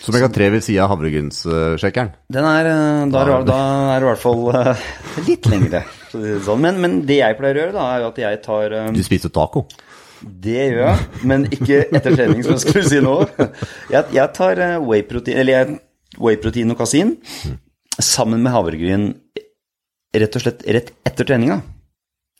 Så 0.00 0.12
omega-3 0.14 0.46
ved 0.54 0.64
sida 0.64 0.86
av 0.86 0.94
havregrynssjekkeren? 0.94 2.14
Den 2.32 2.46
er, 2.48 2.68
eh, 2.70 3.02
da, 3.12 3.20
er, 3.20 3.42
da 3.44 3.56
er 3.92 4.00
det 4.00 4.06
i 4.06 4.08
hvert 4.08 4.22
fall 4.22 4.46
eh, 4.56 4.84
litt 5.26 5.48
lengre. 5.52 5.82
sånn. 6.46 6.62
Men, 6.64 6.78
men 6.80 6.94
det 7.08 7.18
jeg 7.20 7.36
pleier 7.36 7.58
å 7.58 7.62
gjøre, 7.66 7.74
da, 7.76 7.88
er 7.92 8.00
jo 8.00 8.08
at 8.08 8.20
jeg 8.22 8.38
tar 8.46 8.76
eh, 8.78 8.88
Du 8.96 9.02
spiser 9.04 9.32
taco? 9.34 9.66
Det 10.20 10.66
gjør 10.72 10.82
jeg, 10.84 11.06
men 11.30 11.46
ikke 11.48 11.78
etter 11.88 12.12
trening, 12.16 12.42
som 12.44 12.56
jeg 12.56 12.62
skulle 12.66 12.88
si 12.90 13.00
nå. 13.04 13.14
Jeg, 13.92 14.04
jeg 14.16 14.26
tar 14.36 14.60
eh, 14.60 14.76
whey-protein, 14.84 15.40
eller 15.40 15.72
whey-protein 16.20 16.74
og 16.74 16.80
kasin 16.82 17.14
sammen 18.00 18.42
med 18.44 18.52
havregryn 18.52 19.08
rett 20.16 20.36
og 20.36 20.44
slett 20.44 20.62
rett 20.66 20.92
etter 21.08 21.28
treninga. 21.28 21.60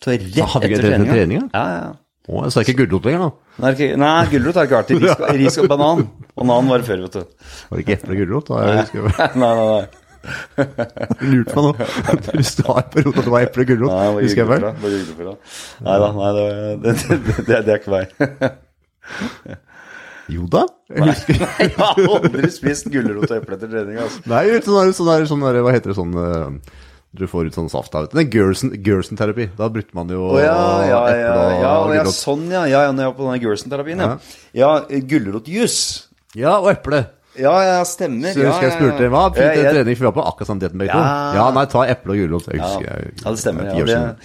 Så 0.00 0.12
rett 0.12 0.28
etter 0.28 0.84
treninga. 0.84 1.12
treninga? 1.14 1.48
Ja, 1.54 1.64
ja. 1.78 1.90
Å, 2.30 2.44
så 2.52 2.60
er 2.60 2.66
det 2.66 2.74
ikke 2.74 2.84
gulrot 2.84 3.06
lenger, 3.08 3.22
da? 3.24 3.64
Nei, 3.64 3.88
Nei, 3.98 4.10
gulrot 4.30 4.58
har 4.60 4.68
ikke 4.68 4.78
vært 4.82 4.92
i 4.92 4.98
ris, 5.00 5.24
ris 5.40 5.56
og 5.62 5.70
banan. 5.72 6.04
Banan 6.36 6.68
var 6.70 6.82
det 6.82 6.88
før, 6.90 7.00
vet 7.06 7.16
du. 7.16 7.48
Var 7.70 7.80
det 7.80 7.84
ikke 7.86 7.96
eple 7.96 8.14
og 8.14 8.20
gulrot? 8.20 8.52
Nei, 8.60 9.30
nei, 9.40 9.54
nei. 9.60 9.99
lurt 11.30 11.54
meg 11.54 11.64
nå. 11.64 11.72
Hvis 12.37 12.54
du 12.59 12.64
har 12.68 12.83
en 12.83 12.92
periode 12.92 13.24
det 13.24 13.33
var 13.33 13.46
eple 13.46 13.64
og 13.64 13.72
gulrot, 13.72 14.20
husker 14.20 14.42
jeg 14.42 14.50
vel? 14.50 14.66
Nei 15.87 15.96
da, 16.04 16.12
nei, 16.16 16.30
det, 16.37 16.46
det, 16.85 16.94
det, 17.00 17.18
det, 17.48 17.64
det 17.66 17.74
er 17.74 17.80
ikke 17.80 17.96
meg. 17.96 18.06
Jo 20.30 20.44
da. 20.46 20.66
Jeg 20.90 21.09
husker. 21.09 21.40
Jeg 21.59 21.72
har 21.74 21.98
aldri 22.04 22.50
spist 22.54 22.87
gulrot 22.92 23.26
og 23.33 23.40
eple 23.40 23.56
etter 23.56 23.70
trening. 23.72 23.96
Altså. 23.98 24.22
Nei, 24.30 24.44
sånn 24.62 24.94
sånn 24.94 25.26
sånn 25.26 25.42
hva 25.42 25.72
heter 25.74 25.90
det 25.90 25.96
sånn 25.98 26.12
eh, 26.20 26.76
Du 27.18 27.24
får 27.30 27.48
ut 27.48 27.56
sånn 27.59 27.70
saft 27.72 27.96
av 27.98 28.06
det. 28.12 28.26
Gerson, 28.30 28.70
Gerson-terapi. 28.87 29.48
Da 29.59 29.66
brukte 29.72 29.96
man 29.98 30.12
jo 30.14 30.28
oh, 30.28 30.38
ja, 30.38 30.54
ja, 30.87 30.87
ja, 30.87 31.00
eple 31.16 31.33
og 31.33 31.50
ja, 31.50 31.62
ja, 31.64 31.72
gulrot. 31.96 32.18
sånn 32.20 32.46
ja. 32.52 32.62
Ja, 32.70 32.85
ja, 32.87 32.92
når 32.94 33.09
jeg 33.09 33.12
var 33.12 33.18
på 33.18 33.26
denne 33.26 33.42
Gerson-terapien, 33.46 34.04
ja. 34.04 34.12
Ja, 34.61 34.70
Gulrotjus. 35.11 35.80
Ja, 36.38 36.61
og 36.61 36.70
eple. 36.76 37.09
Ja, 37.38 37.52
ja, 37.62 37.76
stemmer. 37.86 38.32
Så 38.34 38.40
jeg 38.42 38.48
husker 38.50 38.66
jeg 38.66 38.74
spurte 38.74 39.08
hva 39.12 39.20
fint 39.30 39.38
Ja, 39.38 39.52
ja, 39.54 39.62
jeg- 39.62 39.74
trening, 39.76 39.96
for 39.96 40.02
vi 40.02 40.08
var 40.10 40.16
på 40.18 40.24
akkurat 40.26 40.48
samme 40.50 40.60
dietten 40.64 40.78
begge 40.82 40.92
to. 40.92 40.98
Ja. 40.98 41.34
Ja, 41.38 41.50
nei, 41.54 41.64
ta 41.70 41.84
eple 41.86 42.10
og 42.10 42.18
gulrot. 42.18 42.48
Jeg 42.50 42.60
husker 42.60 42.86
jeg, 42.88 43.12
Ja, 43.22 43.30
det 43.30 43.38
stemmer. 43.38 43.64
Ja, 43.64 43.74
det 43.78 43.94
siden. 43.94 44.16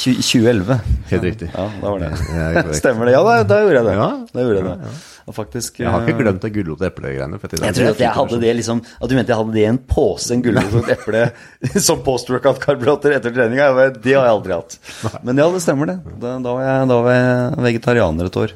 tjue- 0.00 0.22
2011. 0.24 0.80
Helt 1.10 1.22
riktig. 1.28 1.48
Ja, 1.54 1.66
da 1.82 1.90
var 1.90 1.98
det. 2.00 2.08
Ja, 2.32 2.46
er. 2.62 2.72
Stemmer 2.80 3.04
det? 3.04 3.12
Ja, 3.12 3.22
da, 3.22 3.42
da 3.44 3.58
gjorde 3.60 3.76
jeg 3.76 3.84
det. 3.90 3.96
Ja. 4.00 4.08
Da 4.32 4.40
gjorde 4.40 4.56
jeg 4.56 4.64
det. 4.64 4.94
Og 5.26 5.32
faktisk 5.34 5.78
Jeg 5.80 5.88
har 5.88 6.00
eh, 6.02 6.08
ikke 6.08 6.18
glemt 6.24 6.40
det 6.40 6.52
gulrot- 6.52 6.80
og 6.80 6.88
eplegreiene. 6.88 7.38
Jeg, 7.40 7.60
Jeg 7.60 7.74
tror 7.74 7.88
at 7.94 7.98
jeg 8.02 8.10
hadde 8.12 8.40
det 8.42 8.56
liksom 8.58 8.82
At 9.00 9.08
du 9.08 9.14
mente 9.16 9.28
jeg 9.32 9.36
hadde 9.38 9.52
det 9.54 9.62
i 9.62 9.68
en 9.70 9.78
pose, 9.78 10.30
en 10.34 10.42
gulrot 10.44 10.74
og 10.74 10.88
et 10.88 10.98
eple 10.98 11.22
som 11.86 12.02
post-workout-karbohydrater 12.04 13.16
etter 13.16 13.32
trening. 13.32 13.56
Det 14.02 14.12
har 14.16 14.26
jeg 14.26 14.34
aldri 14.34 14.52
hatt. 14.56 14.76
Men 15.22 15.36
ja, 15.40 15.48
det 15.52 15.62
stemmer 15.64 15.86
det. 15.92 15.98
Da, 16.20 16.38
da, 16.40 16.52
var, 16.52 16.62
jeg, 16.64 16.88
da 16.88 17.00
var 17.06 17.12
jeg 17.12 17.64
vegetarianer 17.68 18.28
et 18.32 18.36
år. 18.36 18.52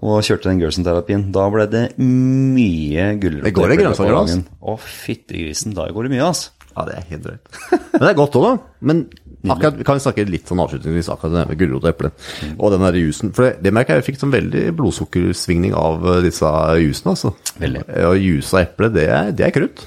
Og 0.00 0.22
kjørte 0.24 0.48
den 0.48 0.60
Gerson-terapien. 0.62 1.26
Da 1.34 1.44
ble 1.52 1.66
det 1.68 1.84
mye 2.00 3.10
gulrot. 3.20 3.44
Det 3.44 3.52
går 3.56 3.74
det 3.74 3.80
grønnsaker, 3.82 4.16
altså. 4.16 4.38
dagen. 4.38 4.46
Å, 4.60 4.76
fyttegrisen. 4.80 5.76
Da 5.76 5.88
går 5.92 6.08
det 6.08 6.14
mye, 6.14 6.28
altså. 6.30 6.54
Ja, 6.70 6.86
det 6.86 6.94
er 6.96 7.08
helt 7.10 7.26
drøyt. 7.26 7.50
Men 7.74 8.04
det 8.06 8.10
er 8.12 8.16
godt 8.16 8.38
òg, 8.38 8.46
da. 8.46 8.52
Men 8.88 9.02
akkurat, 9.50 9.80
kan 9.84 9.98
vi 9.98 10.04
snakke 10.04 10.24
litt 10.28 10.48
sånn 10.48 10.62
avslutningsvis 10.62 11.10
akkurat 11.12 11.34
det 11.34 11.44
med 11.50 11.60
gulrot 11.60 11.84
og 11.84 11.90
eple 11.90 12.10
og 12.54 12.74
den 12.74 12.84
der 12.86 12.98
jusen. 13.00 13.32
For 13.36 13.48
det, 13.48 13.52
det 13.64 13.72
merker 13.76 13.96
jeg 13.98 14.04
jeg 14.04 14.08
fikk 14.10 14.20
sånn 14.22 14.34
veldig 14.34 14.64
blodsukkersvingning 14.78 15.76
av 15.76 16.06
disse 16.24 16.52
jusene, 16.80 17.16
altså. 17.16 17.34
Veldig. 17.60 17.84
Og 18.08 18.20
jus 18.24 18.54
av 18.54 18.62
eple, 18.64 18.92
det 18.96 19.06
er, 19.10 19.32
det 19.36 19.48
er 19.48 19.56
krutt. 19.56 19.84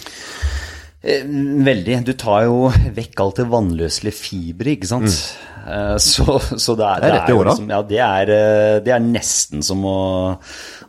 Eh, 1.04 1.26
Veldig. 1.68 1.98
Du 2.08 2.14
tar 2.18 2.46
jo 2.48 2.70
vekk 2.96 3.24
alt 3.24 3.42
det 3.42 3.48
vannløselige 3.52 4.18
fiberet, 4.18 4.78
ikke 4.78 4.92
sant. 4.92 5.10
Mm. 5.10 5.50
Så, 6.04 6.26
så 6.60 6.74
det 6.76 6.84
er. 6.84 6.98
Det 7.00 7.08
er 7.08 7.14
rett 7.16 7.30
i 7.32 7.36
åra. 7.38 7.54
Liksom, 7.54 7.70
ja, 7.72 7.82
det 7.88 8.00
er, 8.04 8.32
eh, 8.36 8.80
det 8.84 8.92
er 8.92 9.04
nesten 9.04 9.64
som 9.64 9.86
å, 9.88 10.00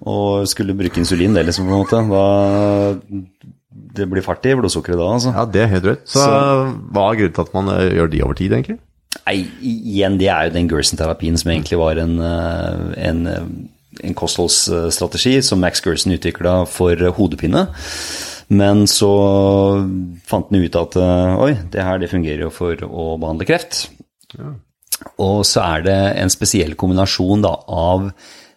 å 0.03 0.15
skulle 0.51 0.75
bruke 0.75 0.99
insulin, 1.03 1.37
det 1.37 1.45
liksom, 1.47 1.69
på 1.71 1.77
en 1.77 1.85
måte. 1.85 2.01
Da, 2.11 3.53
det 3.95 4.09
blir 4.11 4.25
fart 4.27 4.47
i 4.51 4.55
blodsukkeret 4.59 4.99
da, 4.99 5.13
altså. 5.17 5.35
Ja, 5.37 5.45
det 5.47 5.63
er 5.63 5.71
helt 5.77 5.87
drøyt. 5.87 6.03
Så, 6.11 6.25
hva 6.25 7.07
er 7.07 7.21
grunnen 7.21 7.37
til 7.37 7.47
at 7.47 7.55
man 7.55 7.71
eh, 7.77 7.93
gjør 8.01 8.11
de 8.11 8.25
over 8.27 8.39
tid, 8.41 8.57
egentlig? 8.59 8.81
Nei, 9.25 9.37
igjen, 9.63 10.19
det 10.21 10.29
er 10.33 10.49
jo 10.49 10.55
den 10.57 10.69
Gerson-terapien 10.69 11.39
som 11.41 11.53
egentlig 11.55 11.79
var 11.81 12.01
en, 12.03 12.19
eh, 12.19 12.85
en, 13.09 13.27
eh, 13.31 14.09
en 14.09 14.17
kostholdsstrategi 14.19 15.37
som 15.47 15.63
Max 15.63 15.83
Gerson 15.85 16.17
utvikla 16.17 16.65
for 16.67 16.99
eh, 16.99 17.15
hodepine. 17.15 17.69
Men 18.53 18.85
så 18.91 19.11
fant 20.29 20.51
han 20.51 20.65
ut 20.65 20.79
at 20.81 20.97
eh, 21.01 21.43
oi, 21.47 21.53
det 21.73 21.85
her 21.85 22.01
det 22.03 22.11
fungerer 22.13 22.47
jo 22.47 22.53
for 22.53 22.81
å 22.85 23.15
behandle 23.21 23.49
kreft. 23.49 23.87
Og 25.23 25.45
så 25.49 25.63
er 25.65 25.85
det 25.87 25.99
en 26.21 26.33
spesiell 26.33 26.75
kombinasjon 26.79 27.45
da, 27.45 27.55
av 27.67 28.09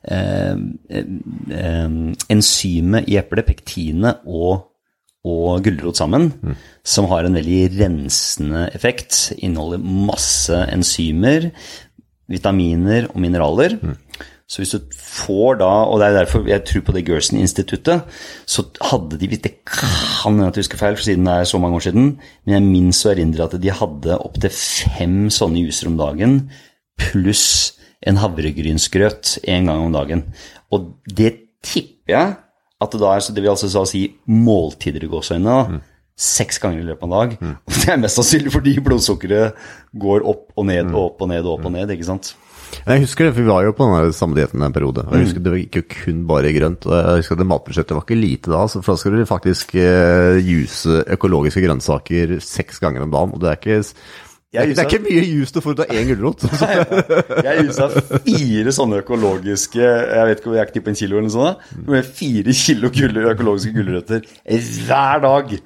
eh, 0.07 0.55
eh, 0.99 1.97
enzymet 2.35 3.07
i 3.07 3.19
eplet, 3.21 3.47
pektinet 3.47 4.25
og, 4.27 4.67
og 5.27 5.63
gulrot 5.65 5.99
sammen, 5.99 6.29
som 6.87 7.09
har 7.11 7.27
en 7.27 7.39
veldig 7.39 7.63
rensende 7.79 8.67
effekt. 8.75 9.33
Inneholder 9.39 9.83
masse 9.83 10.65
enzymer, 10.71 11.51
vitaminer 12.27 13.07
og 13.13 13.21
mineraler. 13.23 13.79
Så 14.47 14.61
hvis 14.61 14.71
du 14.71 14.93
får 14.95 15.57
da, 15.59 15.69
og 15.91 15.99
det 15.99 16.07
er 16.07 16.13
derfor 16.21 16.45
jeg 16.47 16.63
tror 16.63 16.83
på 16.87 16.93
det 16.95 17.03
Gerson-instituttet, 17.09 18.19
så 18.47 18.63
hadde 18.91 19.19
de, 19.19 19.27
hvis 19.27 19.41
det 19.43 19.51
kan 19.67 19.91
hende 20.23 20.47
at 20.47 20.55
jeg 20.55 20.63
husker 20.63 20.79
feil, 20.79 20.95
for 20.95 21.03
siden 21.03 21.27
det 21.27 21.33
er 21.33 21.49
så 21.49 21.59
mange 21.59 21.75
år 21.75 21.83
siden, 21.89 22.05
men 22.45 22.55
jeg 22.55 22.63
minnes 22.63 23.01
å 23.03 23.11
erindre 23.11 23.43
at 23.43 23.57
de 23.59 23.73
hadde 23.75 24.19
opptil 24.23 24.55
fem 24.55 25.17
sånne 25.35 25.65
juicer 25.65 25.91
om 25.91 25.99
dagen, 25.99 26.39
pluss 27.09 27.75
en 28.07 28.21
havregrynsgrøt 28.23 29.35
en 29.43 29.67
gang 29.67 29.83
om 29.83 29.91
dagen. 29.99 30.23
Og 30.71 30.93
det 31.11 31.33
tipper 31.65 32.15
jeg 32.15 32.33
at 32.79 32.93
det 32.93 33.03
da 33.03 33.11
er, 33.17 33.25
så 33.25 33.35
det 33.35 33.43
vil 33.43 33.51
altså 33.51 33.83
si 33.89 34.05
måltider 34.31 35.03
i 35.03 35.11
gåseøynene, 35.11 35.59
da, 35.75 35.83
seks 36.17 36.57
ganger 36.63 36.81
i 36.81 36.87
løpet 36.87 37.03
av 37.03 37.09
en 37.11 37.17
dag. 37.19 37.37
Og 37.67 37.75
det 37.83 37.91
er 37.93 37.99
mest 38.01 38.17
sannsynlig 38.17 38.55
fordi 38.55 38.79
blodsukkeret 38.85 39.59
går 40.01 40.23
opp 40.25 40.55
og 40.55 40.65
ned 40.71 40.87
og 40.95 41.03
opp 41.11 41.25
og 41.27 41.35
ned 41.35 41.43
og 41.43 41.57
opp 41.59 41.67
og 41.67 41.75
ned, 41.75 41.91
ikke 41.93 42.07
sant? 42.15 42.31
Jeg 42.87 43.03
husker 43.03 43.27
det, 43.27 43.33
for 43.35 43.43
vi 43.43 43.49
var 43.51 43.65
jo 43.65 43.73
på 43.75 43.87
den 43.87 44.13
samme 44.15 44.37
dietten 44.37 44.63
en 44.63 44.75
periode. 44.75 45.03
Og 45.07 45.15
jeg 45.15 45.27
husker 45.27 45.43
Det 45.43 45.55
gikk 45.63 45.79
jo 45.79 45.87
kun 45.91 46.21
bare 46.29 46.53
grønt. 46.55 46.87
og 46.87 46.95
Jeg 46.95 47.23
husker 47.23 47.39
det 47.39 47.49
Matbudsjettet 47.49 47.97
var 47.97 48.05
ikke 48.05 48.19
lite 48.21 48.53
da, 48.53 48.61
så 48.67 48.81
for 48.81 48.95
da 48.95 49.01
skal 49.01 49.17
du 49.17 49.25
faktisk 49.27 49.75
uh, 49.75 50.37
juse 50.39 51.03
økologiske 51.17 51.63
grønnsaker 51.65 52.39
seks 52.43 52.79
ganger 52.83 53.03
om 53.03 53.11
dagen. 53.11 53.35
Og 53.35 53.43
det 53.43 53.51
er 53.51 53.59
ikke, 53.59 53.77
det 53.83 54.61
er, 54.63 54.71
det 54.71 54.79
er 54.79 54.87
ikke 54.87 55.03
mye 55.03 55.23
jus 55.27 55.51
du 55.51 55.61
får 55.61 55.75
ut 55.75 55.83
av 55.83 55.95
én 55.99 56.07
gulrot. 56.07 56.47
Jeg 57.47 57.67
jusa 57.67 57.89
fire 57.91 58.73
sånne 58.73 59.01
økologiske 59.03 59.83
Jeg 59.83 60.27
vet 60.29 60.39
ikke 60.39 60.53
om 60.53 60.55
jeg 60.55 60.63
er 60.63 60.83
på 60.85 60.93
en 60.93 60.99
kilo 61.01 61.17
eller 61.17 61.27
noe 61.27 61.35
sånt. 61.35 61.71
Med 61.91 62.11
fire 62.19 62.55
kilo 62.55 62.91
økologiske 63.33 63.75
gulrøtter 63.75 64.29
hver 64.87 65.25
dag. 65.27 65.57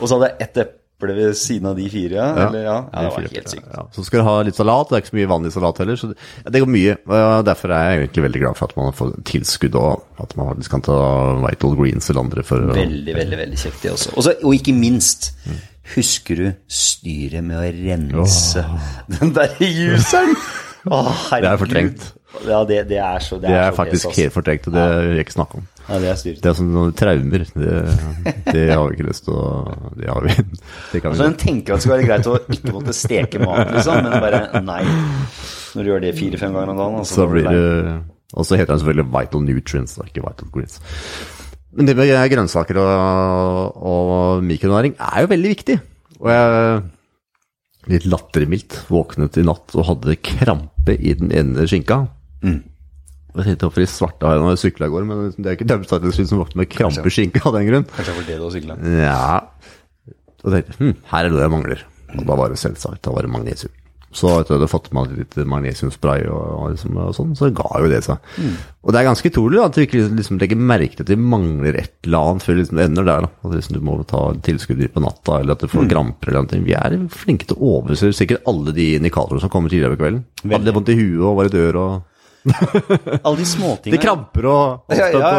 Og 0.00 0.04
så 0.04 0.18
hadde 0.18 0.34
jeg 0.34 0.48
ett 0.50 0.60
eple 0.66 0.85
ved 1.00 1.36
siden 1.36 1.68
av 1.68 1.76
de 1.76 1.86
fire. 1.92 2.16
Ja, 2.16 2.48
eller, 2.48 2.62
ja, 2.64 2.76
ja 2.92 3.02
det 3.02 3.10
var 3.12 3.26
helt 3.28 3.50
sykt. 3.52 3.68
Ja, 3.72 3.84
så 3.92 4.04
skal 4.06 4.22
du 4.22 4.26
ha 4.26 4.34
litt 4.46 4.56
salat, 4.56 4.88
det 4.88 4.96
er 4.96 5.04
ikke 5.04 5.12
så 5.12 5.18
mye 5.18 5.30
vanlig 5.30 5.52
salat 5.52 5.80
heller, 5.82 6.00
så 6.00 6.10
det, 6.12 6.18
det 6.54 6.62
går 6.62 6.72
mye. 6.72 6.96
og 7.04 7.44
Derfor 7.46 7.74
er 7.76 7.86
jeg 7.90 8.02
egentlig 8.02 8.26
veldig 8.26 8.42
glad 8.46 8.58
for 8.58 8.70
at 8.70 8.76
man 8.80 8.96
får 8.96 9.14
tilskudd, 9.28 9.78
og 9.80 10.24
at 10.24 10.36
man 10.38 10.52
faktisk 10.54 10.76
kan 10.76 10.84
ta 10.88 10.98
Vital 11.44 11.78
Greens 11.78 12.10
eller 12.10 12.24
andre 12.24 12.46
for 12.48 12.68
Veldig, 12.72 13.16
veldig 13.20 13.40
veldig 13.44 13.60
kjekt, 13.60 13.80
det 13.84 13.92
også. 13.92 14.14
Også, 14.16 14.36
og 14.42 14.56
ikke 14.56 14.76
minst, 14.76 15.30
husker 15.94 16.42
du 16.42 16.46
styret 16.80 17.44
med 17.44 17.60
å 17.60 17.66
rense 17.76 18.64
den 19.18 19.34
der 19.36 19.56
juseren? 19.60 20.36
Å, 20.86 21.02
herregud. 21.28 21.42
Det 21.46 21.50
er 21.50 21.60
fortrengt. 21.60 22.12
Ja, 22.46 22.58
det, 22.68 22.82
det 22.90 22.98
er 23.00 23.22
så 23.24 23.38
Det 23.40 23.50
er 23.50 23.70
så 23.70 23.76
faktisk 23.78 24.10
altså. 24.10 24.20
helt 24.20 24.34
fortrengt, 24.34 24.66
og 24.68 24.76
det 24.76 24.84
vil 24.92 25.16
jeg 25.16 25.26
ikke 25.26 25.34
snakke 25.38 25.60
om. 25.60 25.64
Ja, 25.86 25.98
det 26.02 26.08
er 26.10 26.18
styrt. 26.18 26.40
Det 26.42 26.50
er 26.50 26.66
noen 26.66 26.94
traumer. 26.98 27.44
Det, 27.46 27.74
det 28.48 28.64
har 28.72 28.88
vi 28.88 28.96
ikke 28.96 29.06
lyst 29.06 29.26
til 29.28 29.36
å 29.38 29.44
Det 29.94 30.08
har 30.10 30.24
vi 30.24 30.34
Det 30.34 31.00
kan 31.02 31.12
vi 31.12 31.14
Altså, 31.14 31.28
en 31.28 31.38
tenker 31.38 31.76
at 31.76 31.78
det 31.78 31.84
skal 31.86 31.94
være 31.94 32.08
greit 32.08 32.30
å 32.30 32.36
ikke 32.56 32.74
måtte 32.74 32.96
steke 32.96 33.42
mat, 33.42 33.70
liksom, 33.76 34.02
men 34.02 34.24
bare 34.24 34.62
nei. 34.66 34.82
Når 35.76 35.86
du 35.86 35.92
gjør 35.92 36.04
det 36.06 36.12
fire-fem 36.18 36.56
ganger 36.56 36.74
om 36.74 36.82
dagen, 36.82 36.98
altså, 37.04 37.20
Så 37.20 37.28
blir 37.30 37.46
det 37.46 37.64
Og 38.34 38.48
så 38.48 38.58
heter 38.58 38.74
den 38.74 38.82
selvfølgelig 38.82 39.08
Vital 39.14 39.46
Nutrients, 39.46 39.96
ikke 40.02 40.26
Vital 40.26 40.52
Greens. 40.54 40.80
Men 41.76 41.88
det 41.90 41.94
med 41.98 42.10
grønnsaker 42.32 42.78
og, 42.80 43.80
og 43.86 44.44
mikronæring 44.48 44.96
er 44.96 45.22
jo 45.22 45.32
veldig 45.34 45.50
viktig. 45.52 45.80
Og 46.16 46.30
jeg 46.32 46.84
litt 47.92 48.06
lattermildt 48.10 48.80
våknet 48.90 49.36
i 49.38 49.44
natt 49.46 49.74
og 49.76 49.86
hadde 49.90 50.16
krampe 50.24 50.96
i 50.96 51.12
den 51.18 51.30
ene 51.34 51.66
skinka. 51.70 52.02
Mm. 52.42 52.64
Jeg 53.36 53.50
tenkte 53.50 53.68
hvorfor 53.68 53.84
de 53.84 53.88
svarte 53.90 54.28
har 54.28 54.36
jeg 54.36 54.44
når 54.44 54.54
jeg 54.54 54.62
sykla 54.64 54.88
i 54.88 54.92
går, 54.94 55.08
men 55.08 55.24
det 55.36 55.50
er 55.50 55.58
ikke 55.58 55.68
dømstatistisk 55.68 56.30
som 56.30 56.40
våkner 56.40 56.62
med 56.62 56.70
krampeskinke 56.72 57.42
av 57.44 57.58
den 57.58 57.66
grunn. 57.68 57.88
Kanskje 57.92 58.12
det 58.12 58.20
var 58.20 58.28
det 58.30 58.38
du 58.40 58.46
sykla? 58.54 58.78
Ja. 58.96 59.26
Og 60.42 60.54
tenkte 60.54 60.78
hm, 60.80 60.94
her 61.10 61.26
er 61.26 61.34
det 61.34 61.42
jeg 61.44 61.52
mangler. 61.52 61.82
Og 62.16 62.22
da 62.24 62.38
var 62.38 62.52
det 62.52 62.62
selvsagt, 62.62 63.02
da 63.04 63.12
var 63.12 63.26
det 63.26 63.32
magnesium. 63.34 63.74
Så 64.16 64.30
jeg 64.30 64.46
hadde 64.48 64.68
fått 64.70 64.86
med 64.94 65.10
meg 65.10 65.18
litt 65.20 65.34
magnesiumspray 65.50 66.22
og, 66.32 66.44
og, 66.56 66.66
liksom, 66.72 66.94
og 67.02 67.12
sånn, 67.12 67.34
så 67.36 67.50
ga 67.52 67.66
jo 67.82 67.90
det 67.90 67.98
seg. 68.06 68.30
Og 68.86 68.94
det 68.94 69.00
er 69.00 69.08
ganske 69.10 69.28
utrolig 69.28 69.60
at 69.60 69.76
du 69.76 69.82
ikke 69.82 70.06
liksom 70.16 70.38
legger 70.40 70.60
merke 70.70 70.94
til 70.94 71.04
at 71.04 71.10
det 71.10 71.18
mangler 71.20 71.76
et 71.82 71.92
eller 72.06 72.30
annet 72.30 72.46
før 72.46 72.56
liksom 72.60 72.80
det 72.80 72.86
ender 72.88 73.08
der. 73.10 73.26
da. 73.26 73.32
At 73.44 73.56
liksom 73.58 73.76
du 73.76 73.82
må 73.84 73.98
ta 74.08 74.22
tilskudd 74.46 74.80
på 74.94 75.04
natta, 75.04 75.40
eller 75.42 75.58
at 75.58 75.66
du 75.66 75.72
får 75.72 75.90
kramper 75.92 76.32
eller 76.32 76.46
noe. 76.46 76.64
Vi 76.64 76.76
er 76.78 76.96
flinke 77.12 77.50
til 77.50 77.58
å 77.58 77.72
overse 77.82 78.14
sikkert 78.16 78.48
alle 78.48 78.72
de 78.76 78.94
indikatorene 78.96 79.44
som 79.44 79.52
kommer 79.52 79.72
tidligere 79.72 79.98
på 79.98 80.04
kvelden. 80.06 80.24
Hadde 80.54 80.76
vondt 80.78 80.94
i 80.94 81.00
huet 81.02 81.26
og 81.26 81.40
var 81.42 81.50
i 81.50 81.56
dør 81.58 81.80
og 81.82 81.96
Alle 83.26 83.36
de 83.40 83.46
småtingene. 83.48 83.96
Det 83.96 84.02
kramper 84.02 84.48
og 84.50 84.94
Ja, 84.94 85.08
ja, 85.10 85.20
ja, 85.20 85.30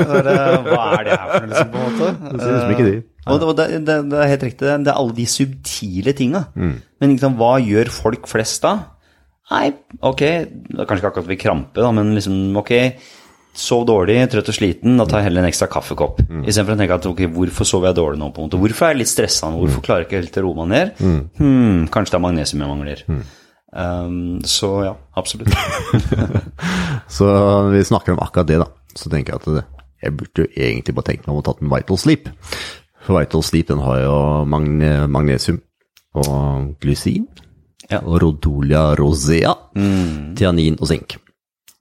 ja. 0.00 0.60
Hva 0.66 0.86
er 0.96 1.06
det 1.06 1.16
her 1.16 1.30
for 1.30 1.44
noe, 1.44 1.50
liksom, 1.50 1.70
på 1.72 1.80
en 1.80 1.86
måte? 1.88 2.10
Det 2.24 2.40
ser 2.40 2.54
ut 2.54 2.62
som 2.62 2.74
ikke 2.76 2.88
de. 2.88 2.96
Og 3.30 3.44
det, 3.44 3.68
det, 3.86 3.96
det, 4.10 4.18
er 4.18 4.32
helt 4.32 4.46
riktig, 4.48 4.72
det 4.86 4.90
er 4.90 4.96
alle 4.96 5.16
de 5.16 5.26
subtile 5.28 6.16
tinga. 6.16 6.46
Mm. 6.56 6.74
Men 7.02 7.14
liksom, 7.14 7.38
hva 7.40 7.54
gjør 7.62 7.92
folk 7.94 8.28
flest 8.30 8.64
da? 8.64 8.74
Nei, 9.50 9.72
ok, 10.06 10.22
kanskje 10.78 11.00
ikke 11.00 11.10
akkurat 11.10 11.32
ved 11.32 11.40
krampe, 11.42 11.82
da, 11.82 11.90
men 11.94 12.14
liksom, 12.14 12.36
ok, 12.60 12.72
sov 13.60 13.82
dårlig, 13.88 14.20
trøtt 14.30 14.52
og 14.52 14.56
sliten, 14.56 14.94
da 15.00 15.06
tar 15.10 15.20
jeg 15.20 15.30
heller 15.30 15.42
en 15.42 15.50
ekstra 15.50 15.66
kaffekopp. 15.70 16.22
Mm. 16.22 16.44
Istedenfor 16.44 16.76
å 16.76 16.80
tenke 16.80 16.98
at 17.00 17.08
ok, 17.10 17.24
hvorfor 17.34 17.68
sover 17.68 17.90
jeg 17.90 17.98
dårlig 17.98 18.22
nå, 18.22 18.30
på 18.34 18.42
en 18.42 18.48
måte? 18.48 18.60
Hvorfor 18.62 18.86
er 18.86 18.94
jeg 18.94 19.02
litt 19.02 19.10
stressa 19.10 19.50
nå? 19.50 19.58
Hvorfor 19.64 19.84
klarer 19.86 20.04
jeg 20.04 20.10
ikke 20.10 20.22
helt 20.22 20.38
å 20.38 20.44
roe 20.46 20.58
meg 20.62 20.70
ned? 20.70 21.02
Mm. 21.02 21.20
Hmm, 21.40 21.80
kanskje 21.92 22.14
det 22.14 22.20
er 22.20 22.24
magnesium 22.28 22.64
jeg 22.64 22.70
mangler. 22.70 23.04
Um, 23.72 24.40
så 24.42 24.68
ja, 24.84 24.94
absolutt. 25.14 25.52
Så 27.08 27.26
vi 27.70 27.84
snakker 27.84 28.12
om 28.12 28.18
akkurat 28.22 28.46
det, 28.48 28.58
da, 28.62 28.66
så 28.98 29.10
tenker 29.12 29.34
jeg 29.36 29.40
at 29.42 29.66
jeg 30.00 30.14
burde 30.16 30.44
jo 30.44 30.48
egentlig 30.56 30.94
bare 30.96 31.06
tenkt 31.10 31.26
meg 31.26 31.34
om 31.34 31.40
å 31.42 31.44
tatt 31.46 31.60
en 31.62 31.70
Vital 31.72 31.98
Sleep. 32.00 32.28
For 33.04 33.18
Vital 33.18 33.42
Sleep 33.46 33.68
den 33.70 33.82
har 33.84 34.00
jo 34.04 34.14
magne, 34.48 34.92
magnesium 35.10 35.60
og 36.18 36.72
glysin, 36.82 37.26
Ja. 37.90 37.98
og 38.06 38.20
rodolia 38.22 38.94
rosea, 38.98 39.52
tianin 40.38 40.76
og 40.80 40.86
zinc. 40.90 41.16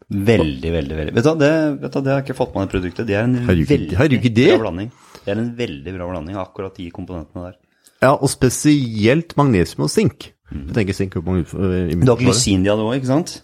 Veldig, 0.10 0.72
veldig, 0.74 0.96
veldig. 0.98 1.14
Vet 1.20 1.26
du, 1.28 1.32
det, 1.38 1.52
vet 1.84 1.94
du, 1.94 2.00
det 2.02 2.10
har 2.12 2.20
jeg 2.22 2.26
ikke 2.30 2.38
fått 2.40 2.56
med 2.58 2.66
i 2.66 2.72
produktet. 2.72 3.06
Det 3.06 3.14
er 3.16 3.28
en 3.28 3.36
Har 3.46 3.54
du 3.60 3.66
veldig 3.70 3.98
har 4.00 4.08
du 4.10 4.16
ikke 4.18 4.32
det? 4.34 4.48
bra 4.56 4.64
blanding. 4.66 4.90
Det 5.22 5.34
er 5.36 5.42
en 5.44 5.52
veldig 5.60 5.94
bra 6.00 6.08
blanding 6.10 6.38
av 6.40 6.48
akkurat 6.48 6.74
de 6.82 6.88
komponentene 6.96 7.44
der. 7.52 7.58
Ja, 8.02 8.16
og 8.16 8.30
spesielt 8.32 9.36
magnesium 9.38 9.86
og 9.86 9.92
zink. 9.94 10.32
Jeg 10.52 10.76
tenker 10.76 10.94
er 11.38 11.44
ut- 11.44 12.06
Du 12.06 12.12
har 12.12 12.18
glysin 12.22 12.64
de 12.64 12.70
hadde 12.72 12.86
òg, 12.86 12.96
ikke 12.98 13.12
sant? 13.12 13.42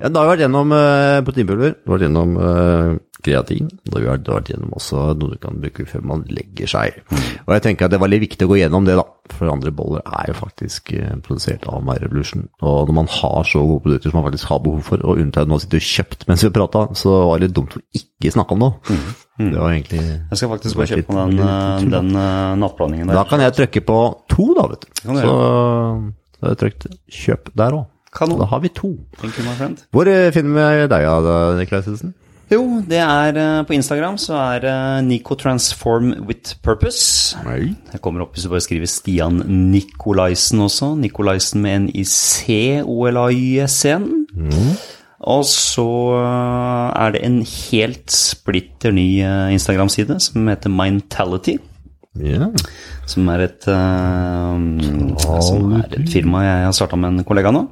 Ja, 0.00 0.06
da 0.08 0.16
har 0.22 0.26
vi 0.26 0.30
vært 0.36 0.44
gjennom 0.46 0.68
eh, 0.78 1.18
proteinpulver, 1.26 1.74
vært 1.90 2.02
gjennom 2.06 2.30
eh, 2.38 2.94
kreatin, 3.24 3.70
vi 3.86 4.04
har 4.04 4.20
vært 4.20 4.50
gjennom 4.50 4.74
også 4.76 5.12
noe 5.18 5.34
du 5.34 5.40
kan 5.42 5.58
bruke 5.62 5.86
før 5.88 6.04
man 6.10 6.24
legger 6.30 6.70
seg. 6.70 7.00
Og 7.46 7.54
jeg 7.56 7.64
tenker 7.66 7.86
at 7.86 7.92
det 7.92 7.98
er 7.98 8.04
veldig 8.04 8.20
viktig 8.24 8.46
å 8.46 8.52
gå 8.52 8.58
gjennom 8.60 8.86
det, 8.88 8.96
da. 8.98 9.06
For 9.32 9.48
andre 9.48 9.70
boller 9.72 10.02
er 10.02 10.32
jo 10.32 10.34
faktisk 10.36 10.90
eh, 10.98 11.12
produsert 11.24 11.64
av 11.70 11.84
My 11.86 11.94
Revolution. 12.02 12.48
Og 12.60 12.90
når 12.90 12.96
man 12.96 13.10
har 13.14 13.46
så 13.48 13.62
gode 13.62 13.84
produkter 13.84 14.10
som 14.12 14.18
man 14.18 14.26
faktisk 14.26 14.50
har 14.50 14.62
behov 14.64 14.82
for, 14.88 15.04
og 15.06 15.20
unntatt 15.22 15.50
nå 15.50 15.58
sitter 15.62 15.84
kjøpt 15.86 16.26
mens 16.28 16.42
vi 16.44 16.50
prata, 16.54 16.82
så 16.98 17.14
var 17.30 17.38
det 17.38 17.48
litt 17.48 17.56
dumt 17.56 17.76
å 17.78 17.82
ikke 17.96 18.32
snakke 18.34 18.56
om 18.56 18.64
noe. 18.64 18.96
Det 19.38 19.54
var 19.56 19.70
egentlig 19.70 20.02
Jeg 20.02 20.40
skal 20.40 20.52
faktisk 20.52 20.76
gå 20.76 20.84
og 20.84 20.92
kjøpe 20.92 21.06
på 21.08 21.18
den, 21.20 21.38
eh, 21.46 21.86
den 21.94 22.10
eh, 22.24 22.56
nattblandingen 22.64 23.12
der. 23.12 23.20
Da 23.20 23.24
kan 23.30 23.44
jeg 23.46 23.56
trykke 23.60 23.84
på 23.88 24.00
to, 24.34 24.48
da, 24.58 24.66
vet 24.74 24.84
du. 24.84 24.90
Så, 25.06 25.36
så 26.38 26.52
jeg 26.52 26.60
trykt 26.64 26.88
kjøp 27.22 27.54
der 27.62 27.78
òg. 27.78 27.88
Da 28.12 28.44
har 28.50 28.60
vi 28.60 28.68
to. 28.76 28.90
Thank 29.22 29.38
you, 29.38 29.46
my 29.46 29.54
friend. 29.56 29.86
Hvor 29.94 30.10
finner 30.34 30.82
vi 30.82 30.90
deg, 30.92 31.06
Niklas 31.62 31.86
Hilsen? 31.88 32.12
Jo, 32.52 32.82
det 32.84 32.98
er 33.00 33.32
eh, 33.40 33.62
på 33.64 33.72
Instagram 33.72 34.18
så 34.20 34.34
er 34.36 34.58
det 34.60 34.72
Nico 35.06 35.32
Transform 35.40 36.10
with 36.26 36.58
Purpose. 36.60 37.32
Nei. 37.46 37.70
Jeg 37.94 38.00
kommer 38.04 38.26
opp 38.26 38.34
hvis 38.36 38.44
du 38.44 38.50
bare 38.52 38.60
skriver 38.64 38.90
Stian 38.90 39.40
Nikolaisen 39.72 40.60
også. 40.60 40.90
Nikolaisen 41.00 41.62
med 41.64 41.76
en 41.78 41.86
i 41.96 42.04
C-O-L-A-Y-S-E-N. 42.04 44.04
Og 45.32 45.46
så 45.48 45.88
eh, 46.18 46.88
er 46.98 47.14
det 47.14 47.22
en 47.24 47.38
helt 47.46 48.12
splitter 48.12 48.92
ny 48.92 49.22
eh, 49.24 49.52
Instagram-side 49.54 50.18
som 50.20 50.48
heter 50.50 50.68
Mindtality. 50.72 51.56
Ja. 52.20 52.50
Som 53.08 53.28
er 53.32 53.46
et, 53.46 53.64
eh, 53.64 54.52
som 55.48 55.72
er 55.78 55.88
et 55.88 56.04
firma 56.12 56.44
jeg 56.44 56.66
har 56.68 56.76
starta 56.76 56.96
med 57.00 57.08
en 57.14 57.24
kollega 57.28 57.48
nå. 57.54 57.62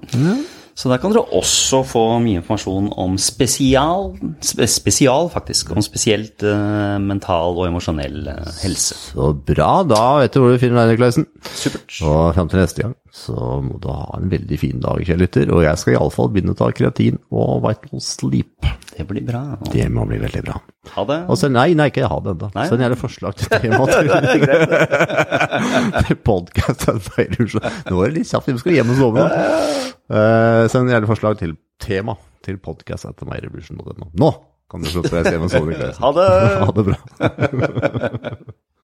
Så 0.78 0.88
der 0.90 1.00
kan 1.02 1.12
dere 1.12 1.26
også 1.36 1.82
få 1.86 2.04
mye 2.22 2.40
informasjon 2.40 2.90
om 3.00 3.16
spesial, 3.20 4.12
spesial 4.40 5.30
faktisk, 5.32 5.72
om 5.74 5.84
spesielt 5.84 6.44
uh, 6.46 6.96
mental 7.02 7.58
og 7.58 7.66
emosjonell 7.68 8.30
uh, 8.30 8.52
helse. 8.62 8.96
Så 9.10 9.32
bra, 9.34 9.72
da 9.88 10.04
vet 10.22 10.34
du 10.34 10.42
hvor 10.42 10.54
du 10.54 10.62
finner 10.62 10.84
deg, 10.84 10.94
Niklaisen. 10.94 11.28
Supert. 11.50 12.00
Og 12.06 12.34
frem 12.36 12.52
til 12.52 12.62
neste 12.62 12.86
gang 12.86 12.96
så 13.10 13.34
må 13.64 13.78
du 13.82 13.88
ha 13.90 14.18
en 14.18 14.30
veldig 14.30 14.58
fin 14.60 14.80
dag, 14.82 15.00
kjære 15.02 15.20
lytter. 15.24 15.50
Og 15.54 15.64
jeg 15.64 15.80
skal 15.80 15.96
iallfall 15.96 16.30
begynne 16.30 16.54
å 16.54 16.58
ta 16.58 16.68
kreatin 16.74 17.18
og 17.34 17.64
Vital 17.64 18.02
Sleep. 18.04 18.68
Det 18.94 19.06
blir 19.08 19.24
bra. 19.26 19.42
Det 19.70 19.86
må 19.92 20.04
bli 20.08 20.18
veldig 20.22 20.42
bra. 20.46 20.58
Ha 20.94 21.04
det. 21.08 21.18
Og 21.32 21.38
så, 21.40 21.50
nei, 21.52 21.72
nei, 21.78 21.88
ikke 21.90 22.08
ha 22.10 22.18
det 22.24 22.34
ennå. 22.36 22.50
Send 22.70 22.84
gjerne 22.84 22.98
forslag 23.00 23.38
til 23.40 23.50
tema 23.64 23.82
til, 23.90 24.10
til 26.10 26.20
podcast. 26.30 26.86
Nå 26.90 26.98
er 27.18 28.12
det 28.12 28.14
litt 28.18 28.30
kjapt, 28.30 28.52
vi 28.52 28.62
skal 28.62 28.78
hjem 28.78 28.94
og 28.94 29.02
sove. 29.02 29.26
Eh, 29.26 30.62
send 30.72 30.94
gjerne 30.94 31.10
forslag 31.10 31.40
til 31.42 31.56
tema 31.82 32.16
til 32.46 32.60
podkast 32.62 33.08
etter 33.10 33.28
meirevolution.no. 33.30 34.12
Nå 34.14 34.32
kan 34.70 34.84
du 34.84 34.90
slutte 34.92 35.10
å 35.10 35.18
reise 35.18 35.34
hjem 35.34 35.48
og 35.48 35.54
sove. 35.54 35.74
Niklaisen. 35.74 36.02
Ha 36.06 36.10
det. 36.14 36.28
Ha 36.62 36.74
det 36.76 36.90
bra. 36.92 38.66